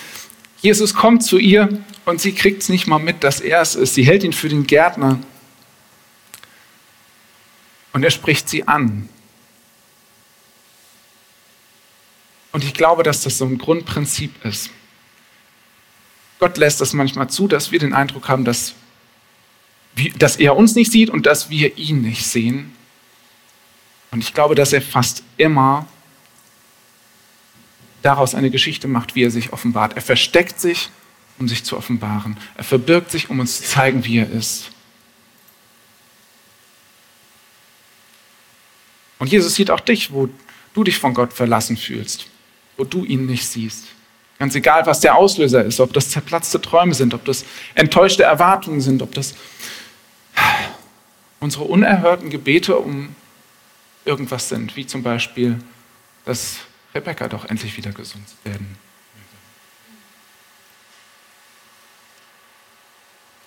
Jesus 0.62 0.94
kommt 0.94 1.24
zu 1.24 1.38
ihr 1.38 1.84
und 2.06 2.20
sie 2.20 2.34
kriegt 2.34 2.64
es 2.64 2.70
nicht 2.70 2.88
mal 2.88 3.00
mit, 3.00 3.24
dass 3.24 3.40
er 3.40 3.62
es 3.62 3.76
ist. 3.76 3.96
Sie 3.96 4.04
hält 4.04 4.24
ihn 4.24 4.34
für 4.34 4.50
den 4.50 4.66
Gärtner 4.66 5.20
und 7.94 8.04
er 8.04 8.12
spricht 8.12 8.50
sie 8.50 8.68
an. 8.68 9.08
Und 12.52 12.64
ich 12.64 12.74
glaube, 12.74 13.04
dass 13.04 13.22
das 13.22 13.38
so 13.38 13.46
ein 13.46 13.58
Grundprinzip 13.58 14.46
ist. 14.46 14.70
Gott 16.44 16.58
lässt 16.58 16.82
das 16.82 16.92
manchmal 16.92 17.30
zu, 17.30 17.48
dass 17.48 17.72
wir 17.72 17.80
den 17.80 17.94
Eindruck 17.94 18.28
haben, 18.28 18.44
dass, 18.44 18.74
dass 20.18 20.36
er 20.36 20.58
uns 20.58 20.76
nicht 20.76 20.92
sieht 20.92 21.10
und 21.10 21.26
dass 21.26 21.50
wir 21.50 21.78
ihn 21.78 22.02
nicht 22.02 22.26
sehen. 22.26 22.76
Und 24.12 24.20
ich 24.20 24.34
glaube, 24.34 24.54
dass 24.54 24.74
er 24.74 24.82
fast 24.82 25.24
immer 25.38 25.88
daraus 28.02 28.36
eine 28.36 28.50
Geschichte 28.50 28.90
macht, 28.90 29.16
wie 29.16 29.24
er 29.24 29.32
sich 29.32 29.54
offenbart. 29.54 29.96
Er 29.96 30.02
versteckt 30.02 30.60
sich, 30.60 30.90
um 31.40 31.48
sich 31.48 31.64
zu 31.64 31.78
offenbaren. 31.78 32.36
Er 32.56 32.66
verbirgt 32.66 33.10
sich, 33.10 33.30
um 33.30 33.40
uns 33.40 33.62
zu 33.62 33.64
zeigen, 33.64 34.04
wie 34.04 34.18
er 34.18 34.30
ist. 34.30 34.70
Und 39.18 39.32
Jesus 39.32 39.56
sieht 39.56 39.72
auch 39.72 39.80
dich, 39.80 40.12
wo 40.12 40.28
du 40.74 40.84
dich 40.84 40.98
von 40.98 41.14
Gott 41.14 41.32
verlassen 41.32 41.78
fühlst, 41.78 42.28
wo 42.76 42.84
du 42.84 43.06
ihn 43.06 43.28
nicht 43.28 43.48
siehst. 43.48 43.86
Ganz 44.40 44.56
egal, 44.56 44.86
was 44.86 45.00
der 45.00 45.16
Auslöser 45.16 45.63
ist, 45.63 45.80
ob 45.80 45.94
das 45.94 46.10
zerplatzte 46.10 46.60
Träume 46.62 46.94
sind, 46.94 47.13
ob 47.13 47.24
das 47.25 47.46
enttäuschte 47.75 48.24
Erwartungen 48.24 48.82
sind, 48.82 49.02
ob 49.02 49.13
das 49.13 49.36
unsere 51.40 51.66
unerhörten 51.66 52.30
Gebete 52.30 52.78
um 52.78 53.16
irgendwas 54.06 54.50
sind, 54.50 54.75
wie 54.75 54.86
zum 54.86 55.04
Beispiel 55.04 55.60
das 56.25 56.58
Rebecca 56.94 57.28
doch 57.28 57.46
endlich 57.46 57.75
wieder 57.78 57.92
gesund 57.92 58.25
werden. 58.44 58.78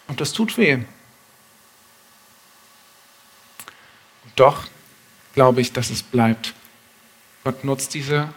Und 0.08 0.20
das 0.20 0.32
tut 0.32 0.56
weh. 0.56 0.74
Und 0.74 0.84
doch 4.36 4.64
glaube 5.34 5.60
ich, 5.60 5.72
dass 5.72 5.90
es 5.90 6.02
bleibt. 6.02 6.54
Gott 7.44 7.64
nutzt 7.64 7.94
diese, 7.94 8.28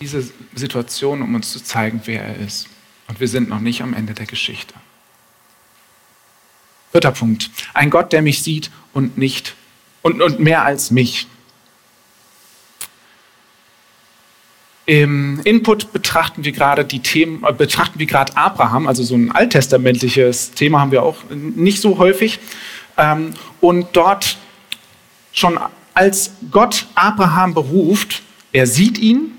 diese 0.00 0.28
Situation, 0.54 1.22
um 1.22 1.34
uns 1.34 1.52
zu 1.52 1.62
zeigen, 1.62 2.02
wer 2.04 2.22
er 2.22 2.36
ist. 2.36 2.68
Und 3.08 3.20
wir 3.20 3.28
sind 3.28 3.48
noch 3.48 3.60
nicht 3.60 3.82
am 3.82 3.94
Ende 3.94 4.14
der 4.14 4.26
Geschichte. 4.26 4.74
Vierter 6.90 7.12
Punkt. 7.12 7.50
Ein 7.74 7.90
Gott, 7.90 8.12
der 8.12 8.22
mich 8.22 8.42
sieht 8.42 8.70
und 8.92 9.16
nicht 9.16 9.54
und, 10.02 10.20
und 10.20 10.40
mehr 10.40 10.64
als 10.64 10.90
mich. 10.90 11.26
Im 14.84 15.40
Input 15.44 15.92
betrachten 15.92 16.44
wir 16.44 16.52
gerade 16.52 16.84
die 16.84 17.00
Themen, 17.00 17.44
äh, 17.44 17.52
betrachten 17.52 17.98
wir 17.98 18.06
gerade 18.06 18.36
Abraham, 18.36 18.88
also 18.88 19.04
so 19.04 19.14
ein 19.14 19.30
alttestamentliches 19.30 20.50
Thema 20.50 20.80
haben 20.80 20.90
wir 20.90 21.04
auch 21.04 21.18
nicht 21.30 21.80
so 21.80 21.98
häufig. 21.98 22.40
Ähm, 22.98 23.32
und 23.60 23.88
dort 23.92 24.36
schon 25.32 25.58
als 25.94 26.32
Gott 26.50 26.86
Abraham 26.94 27.54
beruft, 27.54 28.22
er 28.52 28.66
sieht 28.66 28.98
ihn 28.98 29.38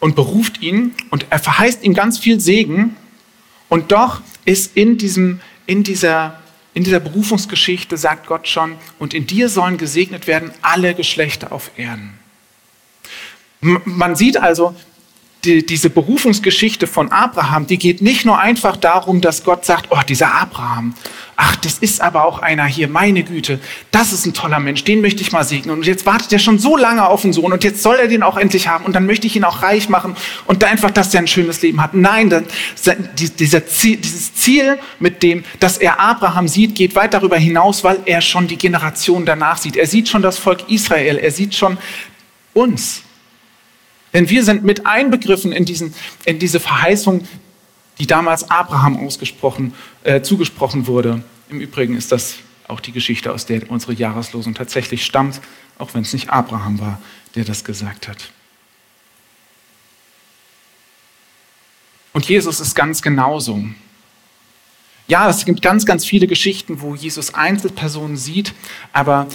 und 0.00 0.14
beruft 0.14 0.62
ihn 0.62 0.94
und 1.10 1.26
er 1.30 1.38
verheißt 1.38 1.82
ihm 1.82 1.94
ganz 1.94 2.18
viel 2.18 2.40
Segen. 2.40 2.96
Und 3.68 3.92
doch 3.92 4.20
ist 4.44 4.76
in, 4.76 4.98
diesem, 4.98 5.40
in, 5.66 5.82
dieser, 5.82 6.40
in 6.74 6.84
dieser 6.84 7.00
Berufungsgeschichte, 7.00 7.96
sagt 7.96 8.26
Gott 8.26 8.48
schon, 8.48 8.76
und 8.98 9.14
in 9.14 9.26
dir 9.26 9.48
sollen 9.48 9.78
gesegnet 9.78 10.26
werden 10.26 10.52
alle 10.62 10.94
Geschlechter 10.94 11.52
auf 11.52 11.70
Erden. 11.76 12.18
Man 13.60 14.14
sieht 14.14 14.36
also, 14.36 14.76
die, 15.44 15.64
diese 15.64 15.90
Berufungsgeschichte 15.90 16.86
von 16.86 17.10
Abraham, 17.10 17.66
die 17.66 17.78
geht 17.78 18.02
nicht 18.02 18.24
nur 18.24 18.38
einfach 18.38 18.76
darum, 18.76 19.20
dass 19.20 19.44
Gott 19.44 19.64
sagt, 19.64 19.86
oh, 19.90 20.00
dieser 20.06 20.34
Abraham, 20.34 20.94
ach, 21.36 21.56
das 21.56 21.78
ist 21.78 22.00
aber 22.00 22.24
auch 22.24 22.40
einer 22.40 22.64
hier, 22.64 22.88
meine 22.88 23.22
Güte, 23.22 23.60
das 23.90 24.12
ist 24.12 24.26
ein 24.26 24.32
toller 24.32 24.58
Mensch, 24.58 24.84
den 24.84 25.02
möchte 25.02 25.20
ich 25.22 25.32
mal 25.32 25.44
segnen. 25.44 25.76
Und 25.76 25.86
jetzt 25.86 26.06
wartet 26.06 26.32
er 26.32 26.38
schon 26.38 26.58
so 26.58 26.76
lange 26.76 27.06
auf 27.06 27.22
den 27.22 27.32
Sohn 27.32 27.52
und 27.52 27.62
jetzt 27.62 27.82
soll 27.82 27.96
er 27.96 28.08
den 28.08 28.22
auch 28.22 28.38
endlich 28.38 28.68
haben 28.68 28.84
und 28.84 28.94
dann 28.94 29.06
möchte 29.06 29.26
ich 29.26 29.36
ihn 29.36 29.44
auch 29.44 29.62
reich 29.62 29.88
machen 29.88 30.16
und 30.46 30.64
einfach, 30.64 30.90
dass 30.90 31.12
er 31.12 31.20
ein 31.20 31.26
schönes 31.26 31.60
Leben 31.62 31.82
hat. 31.82 31.94
Nein, 31.94 32.30
dann, 32.30 32.46
dieser 33.38 33.66
Ziel, 33.66 33.98
dieses 33.98 34.34
Ziel, 34.34 34.78
mit 34.98 35.22
dem, 35.22 35.44
dass 35.60 35.78
er 35.78 36.00
Abraham 36.00 36.48
sieht, 36.48 36.74
geht 36.74 36.94
weit 36.94 37.12
darüber 37.12 37.36
hinaus, 37.36 37.84
weil 37.84 37.98
er 38.06 38.20
schon 38.20 38.48
die 38.48 38.56
Generation 38.56 39.26
danach 39.26 39.58
sieht. 39.58 39.76
Er 39.76 39.86
sieht 39.86 40.08
schon 40.08 40.22
das 40.22 40.38
Volk 40.38 40.68
Israel, 40.70 41.18
er 41.18 41.30
sieht 41.30 41.54
schon 41.54 41.76
uns. 42.54 43.02
Denn 44.14 44.30
wir 44.30 44.44
sind 44.44 44.64
mit 44.64 44.86
einbegriffen 44.86 45.52
in, 45.52 45.66
diesen, 45.66 45.92
in 46.24 46.38
diese 46.38 46.60
Verheißung, 46.60 47.26
die 47.98 48.06
damals 48.06 48.50
Abraham 48.50 48.96
ausgesprochen, 48.96 49.74
äh, 50.04 50.20
zugesprochen 50.22 50.86
wurde. 50.86 51.22
Im 51.48 51.60
Übrigen 51.60 51.96
ist 51.96 52.12
das 52.12 52.36
auch 52.68 52.80
die 52.80 52.92
Geschichte, 52.92 53.32
aus 53.32 53.46
der 53.46 53.70
unsere 53.70 53.92
Jahreslosung 53.92 54.54
tatsächlich 54.54 55.04
stammt, 55.04 55.40
auch 55.78 55.94
wenn 55.94 56.02
es 56.02 56.12
nicht 56.12 56.30
Abraham 56.30 56.80
war, 56.80 57.00
der 57.34 57.44
das 57.44 57.64
gesagt 57.64 58.08
hat. 58.08 58.30
Und 62.12 62.26
Jesus 62.26 62.60
ist 62.60 62.74
ganz 62.74 63.02
genauso. 63.02 63.62
Ja, 65.06 65.28
es 65.28 65.44
gibt 65.44 65.62
ganz, 65.62 65.86
ganz 65.86 66.04
viele 66.04 66.26
Geschichten, 66.26 66.80
wo 66.80 66.94
Jesus 66.94 67.34
Einzelpersonen 67.34 68.16
sieht, 68.16 68.54
aber 68.92 69.28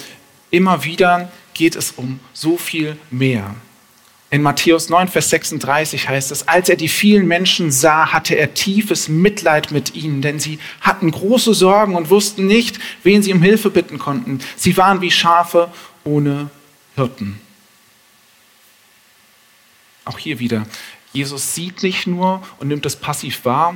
immer 0.50 0.84
wieder 0.84 1.30
geht 1.54 1.76
es 1.76 1.92
um 1.92 2.20
so 2.32 2.58
viel 2.58 2.98
mehr. 3.10 3.54
In 4.32 4.40
Matthäus 4.40 4.88
9, 4.88 5.08
Vers 5.08 5.28
36 5.28 6.08
heißt 6.08 6.30
es, 6.30 6.48
als 6.48 6.70
er 6.70 6.76
die 6.76 6.88
vielen 6.88 7.28
Menschen 7.28 7.70
sah, 7.70 8.14
hatte 8.14 8.34
er 8.34 8.54
tiefes 8.54 9.10
Mitleid 9.10 9.72
mit 9.72 9.94
ihnen, 9.94 10.22
denn 10.22 10.40
sie 10.40 10.58
hatten 10.80 11.10
große 11.10 11.52
Sorgen 11.52 11.96
und 11.96 12.08
wussten 12.08 12.46
nicht, 12.46 12.78
wen 13.02 13.22
sie 13.22 13.34
um 13.34 13.42
Hilfe 13.42 13.68
bitten 13.68 13.98
konnten. 13.98 14.40
Sie 14.56 14.74
waren 14.78 15.02
wie 15.02 15.10
Schafe 15.10 15.70
ohne 16.02 16.48
Hirten. 16.94 17.38
Auch 20.06 20.16
hier 20.16 20.38
wieder, 20.38 20.64
Jesus 21.12 21.54
sieht 21.54 21.82
nicht 21.82 22.06
nur 22.06 22.42
und 22.58 22.68
nimmt 22.68 22.86
das 22.86 22.96
passiv 22.96 23.44
wahr. 23.44 23.74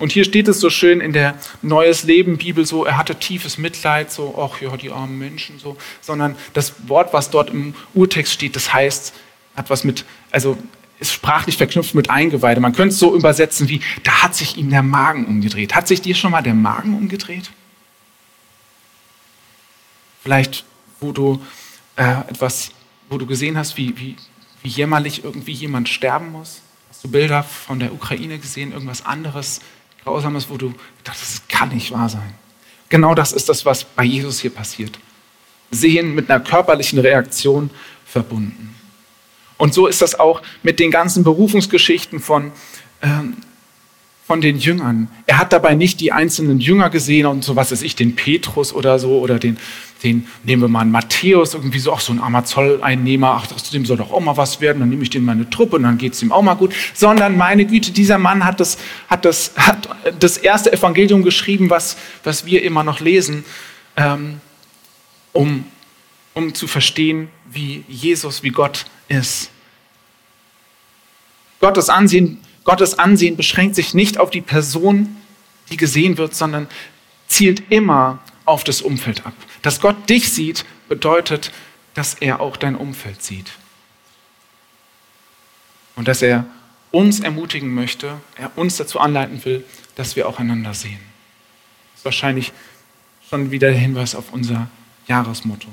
Und 0.00 0.10
hier 0.10 0.24
steht 0.24 0.48
es 0.48 0.58
so 0.58 0.68
schön 0.68 1.00
in 1.00 1.12
der 1.12 1.38
Neues 1.62 2.02
Leben 2.02 2.38
Bibel 2.38 2.66
so, 2.66 2.84
er 2.84 2.98
hatte 2.98 3.14
tiefes 3.14 3.56
Mitleid, 3.56 4.10
so, 4.10 4.34
ach 4.36 4.60
ja, 4.60 4.76
die 4.76 4.90
armen 4.90 5.16
Menschen, 5.16 5.60
so, 5.60 5.76
sondern 6.00 6.34
das 6.54 6.88
Wort, 6.88 7.12
was 7.12 7.30
dort 7.30 7.50
im 7.50 7.76
Urtext 7.94 8.32
steht, 8.32 8.56
das 8.56 8.74
heißt, 8.74 9.14
hat 9.56 9.70
was 9.70 9.84
mit, 9.84 10.04
also 10.30 10.56
ist 11.00 11.12
sprachlich 11.12 11.56
verknüpft 11.56 11.94
mit 11.94 12.10
Eingeweide. 12.10 12.60
Man 12.60 12.74
könnte 12.74 12.92
es 12.92 12.98
so 12.98 13.16
übersetzen 13.16 13.68
wie, 13.68 13.80
da 14.04 14.22
hat 14.22 14.34
sich 14.34 14.56
ihm 14.56 14.70
der 14.70 14.82
Magen 14.82 15.26
umgedreht. 15.26 15.74
Hat 15.74 15.88
sich 15.88 16.02
dir 16.02 16.14
schon 16.14 16.30
mal 16.30 16.42
der 16.42 16.54
Magen 16.54 16.94
umgedreht? 16.94 17.50
Vielleicht, 20.22 20.64
wo 21.00 21.12
du 21.12 21.42
äh, 21.96 22.20
etwas, 22.28 22.72
wo 23.08 23.16
du 23.16 23.26
gesehen 23.26 23.56
hast, 23.56 23.78
wie, 23.78 23.98
wie, 23.98 24.16
wie 24.62 24.68
jämmerlich 24.68 25.24
irgendwie 25.24 25.52
jemand 25.52 25.88
sterben 25.88 26.32
muss? 26.32 26.60
Hast 26.90 27.04
du 27.04 27.08
Bilder 27.08 27.42
von 27.42 27.78
der 27.78 27.94
Ukraine 27.94 28.38
gesehen, 28.38 28.72
irgendwas 28.72 29.04
anderes, 29.06 29.60
Grausames, 30.04 30.50
wo 30.50 30.58
du 30.58 30.74
dachtest, 31.04 31.34
das 31.34 31.48
kann 31.48 31.70
nicht 31.70 31.90
wahr 31.92 32.10
sein? 32.10 32.34
Genau 32.90 33.14
das 33.14 33.32
ist 33.32 33.48
das, 33.48 33.64
was 33.64 33.84
bei 33.84 34.04
Jesus 34.04 34.40
hier 34.40 34.50
passiert. 34.50 34.98
Sehen 35.70 36.14
mit 36.14 36.28
einer 36.28 36.40
körperlichen 36.40 36.98
Reaktion 36.98 37.70
verbunden. 38.04 38.74
Und 39.60 39.74
so 39.74 39.86
ist 39.86 40.00
das 40.00 40.18
auch 40.18 40.40
mit 40.62 40.80
den 40.80 40.90
ganzen 40.90 41.22
Berufungsgeschichten 41.22 42.18
von, 42.18 42.50
ähm, 43.02 43.36
von 44.26 44.40
den 44.40 44.58
Jüngern. 44.58 45.08
Er 45.26 45.36
hat 45.36 45.52
dabei 45.52 45.74
nicht 45.74 46.00
die 46.00 46.12
einzelnen 46.12 46.60
Jünger 46.60 46.88
gesehen 46.88 47.26
und 47.26 47.44
so 47.44 47.56
was 47.56 47.70
weiß 47.70 47.82
ich, 47.82 47.94
den 47.94 48.16
Petrus 48.16 48.72
oder 48.72 48.98
so 48.98 49.18
oder 49.18 49.38
den, 49.38 49.58
den 50.02 50.26
nehmen 50.44 50.62
wir 50.62 50.68
mal 50.68 50.80
einen 50.80 50.90
Matthäus, 50.90 51.52
irgendwie 51.52 51.78
so, 51.78 51.92
auch 51.92 52.00
so 52.00 52.10
ein 52.10 52.20
armer 52.20 52.46
Zolleinnehmer, 52.46 53.42
ach, 53.42 53.46
dem 53.70 53.84
soll 53.84 53.98
doch 53.98 54.10
auch 54.12 54.20
mal 54.20 54.38
was 54.38 54.62
werden, 54.62 54.80
dann 54.80 54.88
nehme 54.88 55.02
ich 55.02 55.10
den 55.10 55.26
meine 55.26 55.50
Truppe 55.50 55.76
und 55.76 55.82
dann 55.82 55.98
geht 55.98 56.14
es 56.14 56.22
ihm 56.22 56.32
auch 56.32 56.40
mal 56.40 56.54
gut. 56.54 56.72
Sondern 56.94 57.36
meine 57.36 57.66
Güte, 57.66 57.92
dieser 57.92 58.16
Mann 58.16 58.46
hat 58.46 58.60
das, 58.60 58.78
hat 59.08 59.26
das, 59.26 59.52
hat 59.58 59.90
das 60.18 60.38
erste 60.38 60.72
Evangelium 60.72 61.22
geschrieben, 61.22 61.68
was, 61.68 61.98
was 62.24 62.46
wir 62.46 62.62
immer 62.62 62.82
noch 62.82 63.00
lesen, 63.00 63.44
ähm, 63.98 64.40
um, 65.34 65.66
um 66.32 66.54
zu 66.54 66.66
verstehen, 66.66 67.28
wie 67.52 67.84
Jesus, 67.88 68.42
wie 68.42 68.50
Gott 68.50 68.86
ist. 69.10 69.50
Gottes 71.60 71.90
Ansehen, 71.90 72.38
Gottes 72.64 72.98
Ansehen 72.98 73.36
beschränkt 73.36 73.74
sich 73.74 73.92
nicht 73.92 74.16
auf 74.18 74.30
die 74.30 74.40
Person, 74.40 75.16
die 75.70 75.76
gesehen 75.76 76.16
wird, 76.16 76.34
sondern 76.34 76.68
zielt 77.28 77.70
immer 77.70 78.18
auf 78.46 78.64
das 78.64 78.80
Umfeld 78.80 79.26
ab. 79.26 79.34
Dass 79.62 79.80
Gott 79.80 80.08
dich 80.08 80.32
sieht, 80.32 80.64
bedeutet, 80.88 81.52
dass 81.94 82.14
er 82.14 82.40
auch 82.40 82.56
dein 82.56 82.76
Umfeld 82.76 83.22
sieht. 83.22 83.52
Und 85.96 86.08
dass 86.08 86.22
er 86.22 86.46
uns 86.90 87.20
ermutigen 87.20 87.74
möchte, 87.74 88.20
er 88.36 88.56
uns 88.56 88.76
dazu 88.76 88.98
anleiten 88.98 89.44
will, 89.44 89.64
dass 89.96 90.16
wir 90.16 90.28
auch 90.28 90.38
einander 90.38 90.74
sehen. 90.74 90.98
Das 91.92 92.00
ist 92.00 92.04
wahrscheinlich 92.04 92.52
schon 93.28 93.50
wieder 93.50 93.70
der 93.70 93.78
Hinweis 93.78 94.14
auf 94.14 94.32
unser 94.32 94.68
Jahresmotto. 95.06 95.68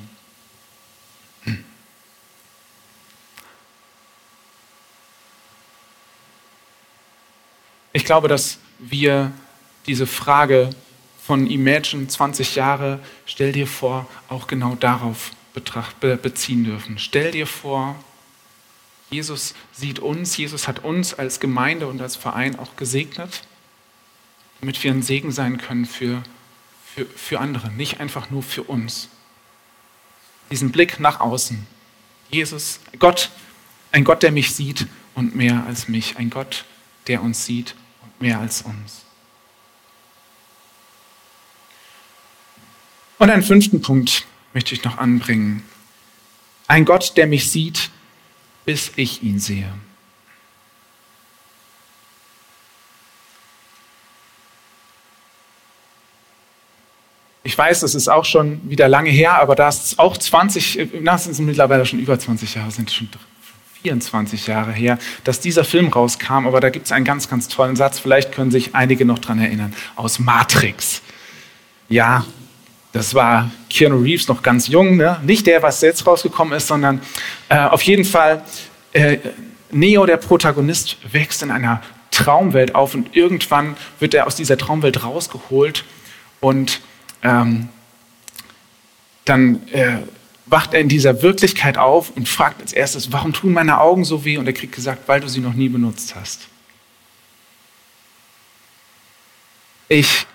Ich 7.98 8.06
glaube, 8.06 8.28
dass 8.28 8.60
wir 8.78 9.32
diese 9.88 10.06
Frage 10.06 10.70
von 11.26 11.48
Imagine 11.48 12.08
20 12.08 12.54
Jahre, 12.54 13.00
stell 13.26 13.54
dir 13.54 13.66
vor, 13.66 14.08
auch 14.30 14.46
genau 14.46 14.76
darauf 14.76 15.32
betracht, 15.56 16.00
beziehen 16.00 16.64
dürfen. 16.64 17.00
Stell 17.00 17.32
dir 17.32 17.48
vor, 17.48 17.96
Jesus 19.10 19.56
sieht 19.72 19.98
uns, 19.98 20.38
Jesus 20.38 20.68
hat 20.68 20.84
uns 20.84 21.16
als 21.16 21.40
Gemeinde 21.40 21.88
und 21.88 22.00
als 22.00 22.16
Verein 22.16 22.60
auch 22.60 22.76
gesegnet, 22.76 23.42
damit 24.62 24.84
wir 24.84 24.92
ein 24.92 25.02
Segen 25.02 25.32
sein 25.32 25.58
können 25.58 25.88
für, 25.88 26.22
für, 26.94 27.08
für 27.08 27.40
andere, 27.40 27.72
nicht 27.72 28.00
einfach 28.00 28.30
nur 28.30 28.44
für 28.44 28.62
uns. 28.62 29.10
Diesen 30.52 30.72
Blick 30.72 31.00
nach 31.00 31.20
außen. 31.20 31.66
Jesus, 32.30 32.80
Gott, 33.00 33.32
ein 33.92 34.04
Gott, 34.04 34.22
der 34.22 34.32
mich 34.32 34.54
sieht 34.54 34.86
und 35.16 35.36
mehr 35.36 35.64
als 35.66 35.88
mich, 35.88 36.18
ein 36.18 36.30
Gott, 36.30 36.64
der 37.08 37.24
uns 37.24 37.44
sieht 37.44 37.74
mehr 38.20 38.40
als 38.40 38.62
uns. 38.62 39.04
Und 43.20 43.30
einen 43.30 43.44
fünften 43.44 43.82
Punkt 43.82 44.26
möchte 44.54 44.74
ich 44.74 44.84
noch 44.84 44.98
anbringen. 44.98 45.64
Ein 46.68 46.86
Gott, 46.86 47.14
der 47.18 47.28
mich 47.28 47.52
sieht, 47.52 47.90
bis 48.66 48.92
ich 48.96 49.24
ihn 49.24 49.40
sehe. 49.40 49.72
Ich 57.44 57.58
weiß, 57.58 57.80
das 57.80 57.96
ist 57.96 58.10
auch 58.10 58.26
schon 58.26 58.60
wieder 58.70 58.90
lange 58.90 59.10
her, 59.10 59.36
aber 59.36 59.56
da 59.56 59.70
ist 59.70 59.98
auch 60.00 60.18
20, 60.18 60.90
na, 61.00 61.18
sind 61.18 61.40
mittlerweile 61.46 61.86
schon 61.86 62.00
über 62.00 62.20
20 62.20 62.56
Jahre, 62.56 62.72
sind 62.72 62.92
schon 62.92 63.10
24 63.82 64.48
Jahre 64.48 64.72
her, 64.72 64.98
dass 65.24 65.40
dieser 65.40 65.63
Film 65.63 65.88
rauskam, 65.90 66.48
aber 66.48 66.60
da 66.60 66.70
gibt 66.70 66.86
es 66.88 66.92
einen 66.92 67.06
ganz, 67.06 67.30
ganz 67.30 67.48
tollen 67.48 67.76
Satz, 67.76 68.00
vielleicht 68.00 68.32
können 68.32 68.52
sich 68.52 68.76
einige 68.76 69.06
noch 69.06 69.20
dran 69.20 69.40
erinnern, 69.40 69.74
aus 69.96 70.20
Matrix. 70.20 71.02
Ja, 71.90 72.26
das 72.94 73.13
war 73.13 73.52
Keanu 73.70 73.98
Reeves 74.02 74.28
noch 74.28 74.42
ganz 74.42 74.68
jung, 74.68 74.98
ne? 74.98 75.20
nicht 75.24 75.46
der, 75.48 75.62
was 75.62 75.82
jetzt 75.82 76.06
rausgekommen 76.08 76.54
ist, 76.54 76.68
sondern 76.68 77.02
äh, 77.50 77.60
auf 77.60 77.82
jeden 77.84 78.06
Fall 78.06 78.44
äh, 78.94 79.18
Neo, 79.72 80.06
der 80.06 80.18
Protagonist, 80.18 80.98
wächst 81.12 81.44
in 81.44 81.52
einer 81.52 81.82
Traumwelt 82.12 82.74
auf 82.74 82.96
und 82.96 83.16
irgendwann 83.16 83.78
wird 84.00 84.13
er 84.13 84.26
aus 84.26 84.36
dieser 84.36 84.58
Traumwelt 84.58 85.04
rausgeholt 85.04 85.84
und 86.40 86.82
ähm, 87.22 87.70
dann 89.26 89.68
äh, 89.68 89.98
wacht 90.50 90.74
er 90.74 90.80
in 90.80 90.90
dieser 90.90 91.22
Wirklichkeit 91.22 91.78
auf 91.78 92.12
und 92.16 92.28
fragt 92.28 92.62
als 92.62 92.74
erstes, 92.74 93.12
warum 93.12 93.34
tun 93.34 93.54
meine 93.54 93.80
Augen 93.80 94.06
so 94.06 94.24
weh? 94.26 94.38
Und 94.38 94.48
er 94.48 94.54
kriegt 94.54 94.74
gesagt, 94.74 95.08
weil 95.08 95.20
du 95.20 95.28
sie 95.28 95.42
noch 95.42 95.54
nie 95.54 95.70
benutzt 95.70 96.16
hast. 96.16 96.48
Ich 99.90 100.26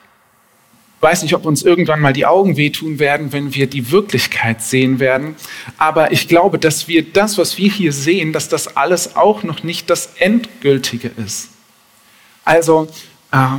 weiß 1.00 1.22
nicht, 1.22 1.34
ob 1.34 1.44
uns 1.44 1.62
irgendwann 1.62 2.00
mal 2.00 2.12
die 2.12 2.26
Augen 2.26 2.56
wehtun 2.56 2.98
werden, 2.98 3.32
wenn 3.32 3.54
wir 3.54 3.66
die 3.66 3.90
Wirklichkeit 3.90 4.62
sehen 4.62 5.00
werden. 5.00 5.34
Aber 5.76 6.12
ich 6.12 6.28
glaube, 6.28 6.58
dass 6.58 6.88
wir 6.88 7.02
das, 7.02 7.38
was 7.38 7.58
wir 7.58 7.70
hier 7.70 7.92
sehen, 7.92 8.32
dass 8.32 8.48
das 8.48 8.76
alles 8.76 9.16
auch 9.16 9.42
noch 9.42 9.64
nicht 9.64 9.90
das 9.90 10.14
Endgültige 10.18 11.10
ist. 11.16 11.50
Also, 12.44 12.88
äh, 13.32 13.58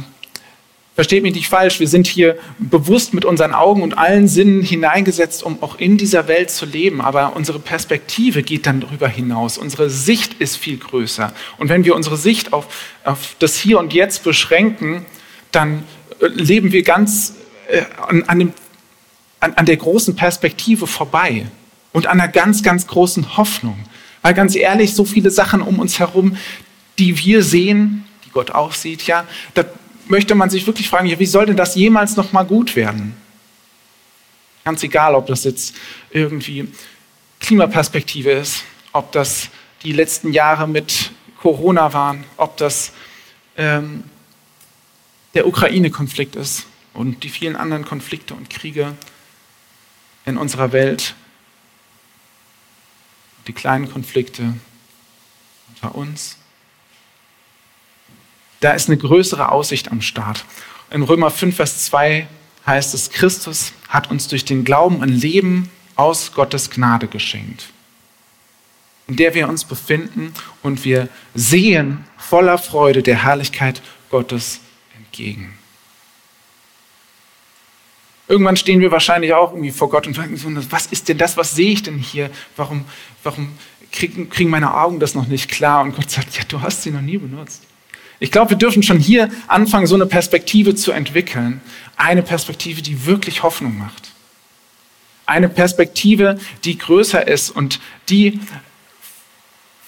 versteht 0.95 1.23
mich 1.23 1.33
nicht 1.33 1.47
falsch, 1.47 1.79
wir 1.79 1.87
sind 1.87 2.05
hier 2.05 2.37
bewusst 2.59 3.13
mit 3.13 3.25
unseren 3.25 3.53
Augen 3.53 3.81
und 3.81 3.97
allen 3.97 4.27
Sinnen 4.27 4.61
hineingesetzt, 4.61 5.43
um 5.43 5.61
auch 5.63 5.79
in 5.79 5.97
dieser 5.97 6.27
Welt 6.27 6.51
zu 6.51 6.65
leben. 6.65 7.01
Aber 7.01 7.35
unsere 7.35 7.59
Perspektive 7.59 8.43
geht 8.43 8.65
dann 8.67 8.81
darüber 8.81 9.07
hinaus. 9.07 9.57
Unsere 9.57 9.89
Sicht 9.89 10.35
ist 10.35 10.57
viel 10.57 10.77
größer. 10.77 11.33
Und 11.57 11.69
wenn 11.69 11.83
wir 11.83 11.95
unsere 11.95 12.17
Sicht 12.17 12.53
auf, 12.53 12.67
auf 13.03 13.35
das 13.39 13.57
Hier 13.57 13.79
und 13.79 13.93
Jetzt 13.93 14.23
beschränken, 14.23 15.05
dann 15.51 15.83
äh, 16.19 16.27
leben 16.27 16.71
wir 16.71 16.83
ganz 16.83 17.35
äh, 17.69 17.81
an, 18.07 18.23
an, 18.23 18.39
dem, 18.39 18.53
an, 19.39 19.53
an 19.53 19.65
der 19.65 19.77
großen 19.77 20.15
Perspektive 20.15 20.85
vorbei 20.85 21.47
und 21.91 22.05
an 22.05 22.19
einer 22.19 22.31
ganz, 22.31 22.61
ganz 22.61 22.85
großen 22.85 23.37
Hoffnung. 23.37 23.77
Weil 24.21 24.35
ganz 24.35 24.55
ehrlich, 24.55 24.93
so 24.93 25.05
viele 25.05 25.31
Sachen 25.31 25.61
um 25.61 25.79
uns 25.79 25.99
herum, 25.99 26.37
die 26.99 27.17
wir 27.17 27.43
sehen, 27.43 28.05
Gott 28.33 28.51
auch 28.51 28.73
sieht, 28.73 29.03
ja, 29.03 29.25
da 29.53 29.63
möchte 30.07 30.35
man 30.35 30.49
sich 30.49 30.65
wirklich 30.67 30.89
fragen, 30.89 31.07
wie 31.19 31.25
soll 31.25 31.45
denn 31.45 31.57
das 31.57 31.75
jemals 31.75 32.15
noch 32.15 32.31
mal 32.31 32.43
gut 32.43 32.75
werden? 32.75 33.15
Ganz 34.63 34.83
egal, 34.83 35.15
ob 35.15 35.27
das 35.27 35.43
jetzt 35.43 35.75
irgendwie 36.11 36.67
Klimaperspektive 37.39 38.31
ist, 38.31 38.63
ob 38.93 39.11
das 39.11 39.49
die 39.83 39.91
letzten 39.91 40.31
Jahre 40.31 40.67
mit 40.67 41.11
Corona 41.37 41.91
waren, 41.91 42.23
ob 42.37 42.55
das 42.57 42.93
ähm, 43.57 44.03
der 45.33 45.47
Ukraine-Konflikt 45.47 46.35
ist 46.35 46.65
und 46.93 47.23
die 47.23 47.29
vielen 47.29 47.55
anderen 47.55 47.83
Konflikte 47.83 48.33
und 48.33 48.49
Kriege 48.49 48.95
in 50.25 50.37
unserer 50.37 50.71
Welt, 50.71 51.15
die 53.47 53.53
kleinen 53.53 53.91
Konflikte 53.91 54.53
unter 55.69 55.95
uns 55.95 56.37
da 58.63 58.71
ist 58.71 58.87
eine 58.87 58.97
größere 58.97 59.51
Aussicht 59.51 59.91
am 59.91 60.01
Start. 60.01 60.45
In 60.89 61.03
Römer 61.03 61.31
5, 61.31 61.55
Vers 61.55 61.85
2 61.85 62.27
heißt 62.65 62.93
es, 62.93 63.09
Christus 63.09 63.73
hat 63.89 64.09
uns 64.09 64.29
durch 64.29 64.45
den 64.45 64.63
Glauben 64.63 65.01
ein 65.03 65.09
Leben 65.09 65.69
aus 65.95 66.31
Gottes 66.31 66.69
Gnade 66.69 67.07
geschenkt, 67.07 67.67
in 69.07 69.17
der 69.17 69.33
wir 69.33 69.49
uns 69.49 69.65
befinden 69.65 70.33
und 70.61 70.85
wir 70.85 71.09
sehen 71.35 72.05
voller 72.17 72.57
Freude 72.57 73.03
der 73.03 73.23
Herrlichkeit 73.23 73.81
Gottes 74.09 74.61
entgegen. 74.95 75.57
Irgendwann 78.29 78.55
stehen 78.55 78.79
wir 78.79 78.91
wahrscheinlich 78.91 79.33
auch 79.33 79.51
irgendwie 79.51 79.71
vor 79.71 79.89
Gott 79.89 80.07
und 80.07 80.15
fragen 80.15 80.37
so, 80.37 80.49
was 80.71 80.85
ist 80.85 81.09
denn 81.09 81.17
das, 81.17 81.35
was 81.35 81.53
sehe 81.53 81.73
ich 81.73 81.83
denn 81.83 81.97
hier? 81.97 82.31
Warum, 82.55 82.85
warum 83.23 83.51
kriegen, 83.91 84.29
kriegen 84.29 84.49
meine 84.49 84.73
Augen 84.73 85.01
das 85.01 85.13
noch 85.13 85.27
nicht 85.27 85.51
klar? 85.51 85.83
Und 85.83 85.97
Gott 85.97 86.09
sagt, 86.09 86.37
ja, 86.37 86.43
du 86.47 86.61
hast 86.61 86.83
sie 86.83 86.91
noch 86.91 87.01
nie 87.01 87.17
benutzt. 87.17 87.63
Ich 88.23 88.31
glaube, 88.31 88.51
wir 88.51 88.57
dürfen 88.57 88.83
schon 88.83 88.99
hier 88.99 89.29
anfangen, 89.47 89.85
so 89.85 89.95
eine 89.95 90.05
Perspektive 90.05 90.75
zu 90.75 90.93
entwickeln. 90.93 91.59
Eine 91.97 92.23
Perspektive, 92.23 92.81
die 92.81 93.05
wirklich 93.05 93.43
Hoffnung 93.43 93.77
macht. 93.77 94.11
Eine 95.25 95.49
Perspektive, 95.49 96.39
die 96.63 96.77
größer 96.77 97.27
ist 97.27 97.49
und 97.49 97.81
die 98.07 98.39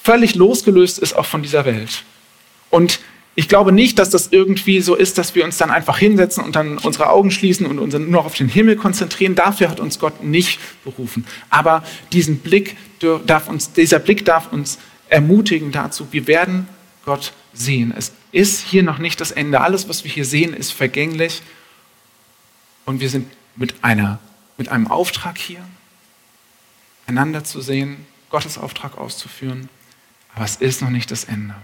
völlig 0.04 0.36
losgelöst 0.36 1.00
ist 1.00 1.14
auch 1.14 1.26
von 1.26 1.44
dieser 1.44 1.64
Welt. 1.64 2.04
Und 2.72 3.00
ich 3.36 3.48
glaube 3.48 3.72
nicht, 3.72 4.00
dass 4.00 4.10
das 4.10 4.28
irgendwie 4.32 4.82
so 4.82 4.96
ist, 4.96 5.18
dass 5.18 5.34
wir 5.34 5.46
uns 5.46 5.56
dann 5.56 5.72
einfach 5.72 5.98
hinsetzen 5.98 6.44
und 6.44 6.58
dann 6.58 6.78
unsere 6.78 7.12
Augen 7.12 7.32
schließen 7.32 7.66
und 7.66 7.80
uns 7.80 7.94
nur 7.94 8.02
noch 8.02 8.26
auf 8.26 8.36
den 8.36 8.50
Himmel 8.50 8.76
konzentrieren. 8.76 9.36
Dafür 9.36 9.70
hat 9.70 9.80
uns 9.80 9.98
Gott 9.98 10.26
nicht 10.26 10.60
berufen. 10.84 11.26
Aber 11.50 11.86
diesen 12.12 12.40
Blick 12.40 12.76
darf 13.00 13.48
uns, 13.48 13.72
dieser 13.72 14.00
Blick 14.00 14.26
darf 14.26 14.52
uns 14.52 14.78
ermutigen 15.08 15.72
dazu, 15.72 16.10
wir 16.12 16.28
werden 16.28 16.68
Gott 17.06 17.32
sehen. 17.58 17.94
Es 17.96 18.12
ist 18.32 18.62
hier 18.62 18.84
noch 18.84 18.98
nicht 18.98 19.20
das 19.22 19.32
Ende. 19.32 19.62
Alles, 19.62 19.90
was 19.90 20.04
wir 20.04 20.12
hier 20.12 20.26
sehen, 20.26 20.54
ist 20.54 20.72
vergänglich. 20.72 21.42
Und 22.86 23.00
wir 23.00 23.10
sind 23.10 23.32
mit, 23.56 23.84
einer, 23.84 24.20
mit 24.58 24.70
einem 24.70 24.88
Auftrag 24.88 25.38
hier, 25.38 25.66
einander 27.08 27.44
zu 27.44 27.62
sehen, 27.62 28.06
Gottes 28.30 28.58
Auftrag 28.58 28.98
auszuführen. 28.98 29.70
Aber 30.36 30.46
es 30.46 30.58
ist 30.58 30.82
noch 30.82 30.90
nicht 30.90 31.10
das 31.12 31.24
Ende. 31.24 31.56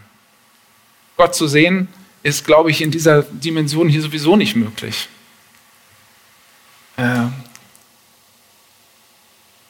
Gott 1.17 1.36
zu 1.36 1.47
sehen, 1.47 1.88
ist, 2.23 2.45
glaube 2.45 2.71
ich, 2.71 2.82
in 2.82 2.91
dieser 2.91 3.23
Dimension 3.23 3.89
hier 3.89 4.01
sowieso 4.01 4.36
nicht 4.36 4.56
möglich. 4.56 5.10
Äh, 6.97 7.27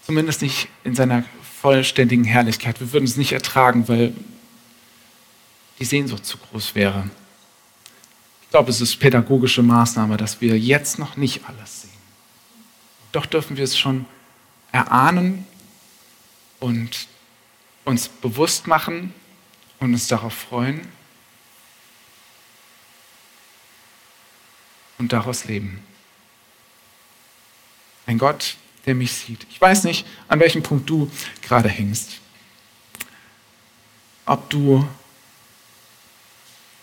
zumindest 0.05 0.41
nicht 0.41 0.67
in 0.83 0.95
seiner 0.95 1.23
vollständigen 1.61 2.23
Herrlichkeit. 2.23 2.79
Wir 2.79 2.91
würden 2.91 3.05
es 3.05 3.17
nicht 3.17 3.31
ertragen, 3.31 3.87
weil 3.87 4.13
die 5.81 5.85
Sehnsucht 5.85 6.23
zu 6.27 6.37
groß 6.37 6.75
wäre. 6.75 7.09
Ich 8.43 8.49
glaube, 8.51 8.69
es 8.69 8.81
ist 8.81 8.97
pädagogische 8.99 9.63
Maßnahme, 9.63 10.15
dass 10.15 10.39
wir 10.39 10.57
jetzt 10.59 10.99
noch 10.99 11.17
nicht 11.17 11.43
alles 11.49 11.81
sehen. 11.81 11.91
Doch 13.11 13.25
dürfen 13.25 13.57
wir 13.57 13.63
es 13.63 13.77
schon 13.77 14.05
erahnen 14.71 15.45
und 16.59 17.07
uns 17.83 18.07
bewusst 18.07 18.67
machen 18.67 19.11
und 19.79 19.93
uns 19.93 20.07
darauf 20.07 20.35
freuen 20.35 20.87
und 24.99 25.11
daraus 25.11 25.45
leben. 25.45 25.83
Ein 28.05 28.19
Gott, 28.19 28.55
der 28.85 28.93
mich 28.93 29.13
sieht. 29.13 29.47
Ich 29.49 29.59
weiß 29.59 29.85
nicht, 29.85 30.05
an 30.27 30.39
welchem 30.39 30.61
Punkt 30.61 30.87
du 30.87 31.09
gerade 31.41 31.69
hängst. 31.69 32.19
Ob 34.27 34.47
du 34.51 34.87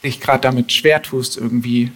dich 0.02 0.20
gerade 0.20 0.40
damit 0.40 0.72
schwer 0.72 1.02
tust, 1.02 1.36
irgendwie 1.36 1.90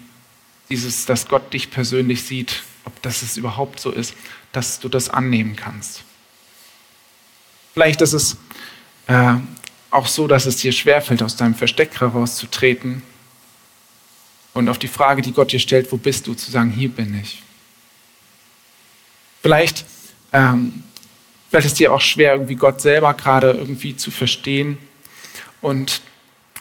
dieses, 0.68 1.06
dass 1.06 1.28
Gott 1.28 1.52
dich 1.52 1.70
persönlich 1.70 2.22
sieht, 2.22 2.62
ob 2.84 3.00
das 3.02 3.22
es 3.22 3.36
überhaupt 3.36 3.80
so 3.80 3.90
ist, 3.90 4.14
dass 4.52 4.80
du 4.80 4.88
das 4.88 5.08
annehmen 5.08 5.56
kannst. 5.56 6.02
Vielleicht 7.74 8.00
ist 8.00 8.12
es 8.12 8.36
äh, 9.06 9.34
auch 9.90 10.06
so, 10.06 10.26
dass 10.26 10.46
es 10.46 10.56
dir 10.56 10.72
schwerfällt, 10.72 11.22
aus 11.22 11.36
deinem 11.36 11.54
Versteck 11.54 12.00
herauszutreten 12.00 13.02
und 14.54 14.68
auf 14.68 14.78
die 14.78 14.88
Frage, 14.88 15.22
die 15.22 15.32
Gott 15.32 15.52
dir 15.52 15.60
stellt, 15.60 15.92
wo 15.92 15.96
bist 15.96 16.26
du, 16.26 16.34
zu 16.34 16.50
sagen, 16.50 16.70
hier 16.70 16.90
bin 16.90 17.18
ich. 17.20 17.42
Vielleicht 19.42 19.84
ähm, 20.32 20.84
es 21.50 21.74
dir 21.74 21.92
auch 21.92 22.00
schwer, 22.00 22.32
irgendwie 22.32 22.54
Gott 22.54 22.80
selber 22.80 23.12
gerade 23.14 23.52
irgendwie 23.52 23.96
zu 23.96 24.10
verstehen 24.10 24.78
und 25.60 26.00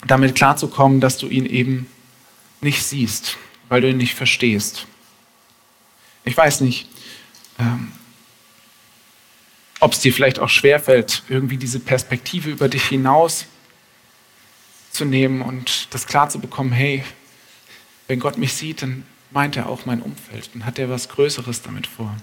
damit 0.06 0.36
klarzukommen, 0.36 1.00
dass 1.00 1.18
du 1.18 1.28
ihn 1.28 1.46
eben 1.46 1.88
nicht 2.62 2.84
siehst, 2.84 3.38
weil 3.70 3.82
du 3.82 3.90
ihn 3.90 3.98
nicht 3.98 4.16
verstehst. 4.16 4.88
Ich 6.24 6.36
weiß 6.36 6.62
nicht, 6.62 6.88
ähm, 7.60 7.92
ob 9.80 9.94
es 9.94 10.00
dir 10.00 10.14
vielleicht 10.14 10.40
auch 10.40 10.50
schwerfällt, 10.50 11.24
irgendwie 11.28 11.58
diese 11.58 11.80
Perspektive 11.80 12.50
über 12.52 12.70
dich 12.70 12.86
hinaus 12.86 13.46
zu 14.92 15.06
nehmen 15.06 15.42
und 15.42 15.94
das 15.94 16.06
klar 16.06 16.30
zu 16.30 16.40
bekommen, 16.40 16.72
hey, 16.72 17.04
wenn 18.08 18.20
Gott 18.20 18.38
mich 18.38 18.54
sieht, 18.54 18.82
dann 18.84 19.06
meint 19.32 19.56
er 19.58 19.68
auch 19.68 19.86
mein 19.86 20.02
Umfeld, 20.02 20.50
dann 20.54 20.66
hat 20.66 20.78
er 20.78 20.90
was 20.90 21.10
Größeres 21.10 21.62
damit 21.62 21.88
vor. 21.88 22.16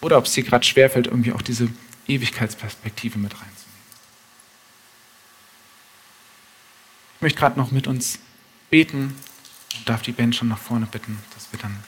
Oder 0.00 0.18
ob 0.18 0.26
es 0.26 0.32
dir 0.32 0.44
gerade 0.44 0.64
schwerfällt, 0.64 1.06
irgendwie 1.06 1.32
auch 1.32 1.42
diese 1.42 1.68
Ewigkeitsperspektive 2.06 3.18
mit 3.18 3.32
reinzunehmen. 3.32 3.63
Möchte 7.24 7.40
gerade 7.40 7.58
noch 7.58 7.70
mit 7.70 7.86
uns 7.86 8.18
beten 8.68 9.16
und 9.78 9.88
darf 9.88 10.02
die 10.02 10.12
Band 10.12 10.36
schon 10.36 10.48
nach 10.48 10.58
vorne 10.58 10.84
bitten, 10.84 11.18
dass 11.32 11.50
wir 11.50 11.58
dann. 11.58 11.82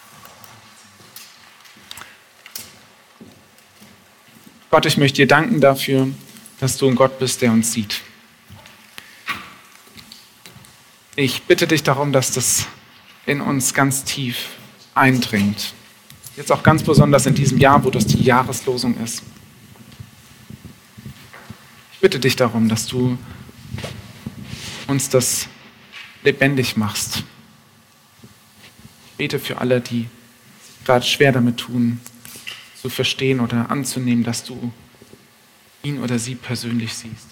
Gott, 4.71 4.87
ich 4.87 4.97
möchte 4.97 5.17
dir 5.17 5.29
danken 5.29 5.61
dafür, 5.61 6.09
dass 6.59 6.79
du 6.79 6.89
ein 6.89 6.95
Gott 6.95 7.19
bist, 7.19 7.43
der 7.43 7.53
uns 7.53 7.71
sieht. 7.71 8.01
Ich 11.17 11.43
bitte 11.43 11.67
dich 11.67 11.83
darum, 11.83 12.13
dass 12.13 12.33
das 12.33 12.67
in 13.27 13.43
uns 13.43 13.75
ganz 13.75 14.05
tief 14.05 14.55
eindringt. 14.95 15.75
Jetzt 16.39 16.51
auch 16.51 16.63
ganz 16.63 16.83
besonders 16.83 17.27
in 17.27 17.35
diesem 17.35 17.59
Jahr, 17.59 17.85
wo 17.85 17.91
das 17.91 18.07
die 18.07 18.23
Jahreslosung 18.23 18.97
ist. 19.05 19.23
Ich 21.93 22.01
bitte 22.01 22.21
dich 22.21 22.37
darum, 22.37 22.71
dass 22.71 22.87
du 22.87 23.19
uns 24.87 25.09
das 25.09 25.49
lebendig 26.23 26.77
machst. 26.77 27.23
Ich 29.07 29.13
bete 29.17 29.39
für 29.39 29.59
alle, 29.59 29.81
die 29.81 30.09
gerade 30.85 31.05
schwer 31.05 31.33
damit 31.33 31.59
tun, 31.59 32.01
zu 32.81 32.89
verstehen 32.89 33.41
oder 33.41 33.71
anzunehmen, 33.71 34.25
dass 34.25 34.45
du 34.45 34.73
ihn 35.83 36.03
oder 36.03 36.19
sie 36.19 36.35
persönlich 36.35 36.95
siehst. 36.95 37.29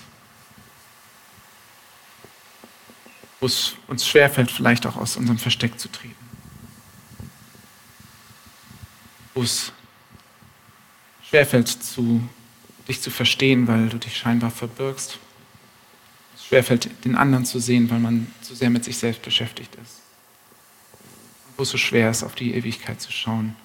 Wo 3.41 3.47
es 3.47 3.75
uns 3.89 4.07
schwerfällt, 4.09 4.51
vielleicht 4.51 4.87
auch 4.87 4.97
aus 4.97 5.17
unserem 5.17 5.39
Versteck 5.39 5.79
zu 5.79 5.89
treten. 5.89 6.15
Wo 9.35 9.43
es 9.43 9.73
schwerfällt, 11.29 11.69
zu, 11.69 12.27
dich 12.89 13.03
zu 13.03 13.11
verstehen, 13.11 13.67
weil 13.69 13.89
du 13.89 13.99
dich 13.99 14.17
scheinbar 14.17 14.51
verbirgst. 14.51 15.19
Schwerfällt, 16.49 16.91
den 17.05 17.17
anderen 17.17 17.47
zu 17.47 17.59
sehen, 17.59 17.91
weil 17.91 18.01
man 18.01 18.33
zu 18.43 18.55
sehr 18.55 18.71
mit 18.71 18.85
sich 18.85 18.99
selbst 18.99 19.23
beschäftigt 19.23 19.75
ist. 19.77 20.03
Wo 21.57 21.63
es 21.63 21.71
so 21.71 21.79
schwer 21.79 22.11
ist, 22.11 22.23
auf 22.23 22.35
die 22.35 22.55
Ewigkeit 22.55 23.01
zu 23.01 23.11
schauen, 23.11 23.57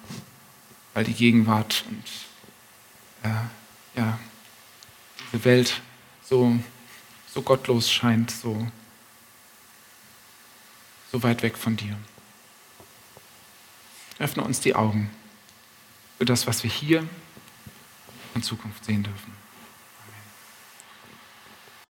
weil 0.94 1.04
die 1.04 1.12
Gegenwart 1.12 1.84
und 1.88 2.04
äh, 3.30 3.98
ja, 3.98 4.18
diese 5.32 5.44
Welt 5.44 5.80
so, 6.22 6.58
so 7.32 7.42
gottlos 7.42 7.90
scheint, 7.90 8.30
so, 8.30 8.66
so 11.12 11.22
weit 11.22 11.42
weg 11.42 11.58
von 11.58 11.76
dir. 11.76 11.96
Öffne 14.18 14.42
uns 14.42 14.60
die 14.60 14.74
Augen 14.74 15.10
für 16.18 16.24
das, 16.24 16.46
was 16.46 16.62
wir 16.62 16.70
hier 16.70 17.08
in 18.34 18.42
Zukunft 18.42 18.84
sehen 18.84 19.02
dürfen. 19.02 19.39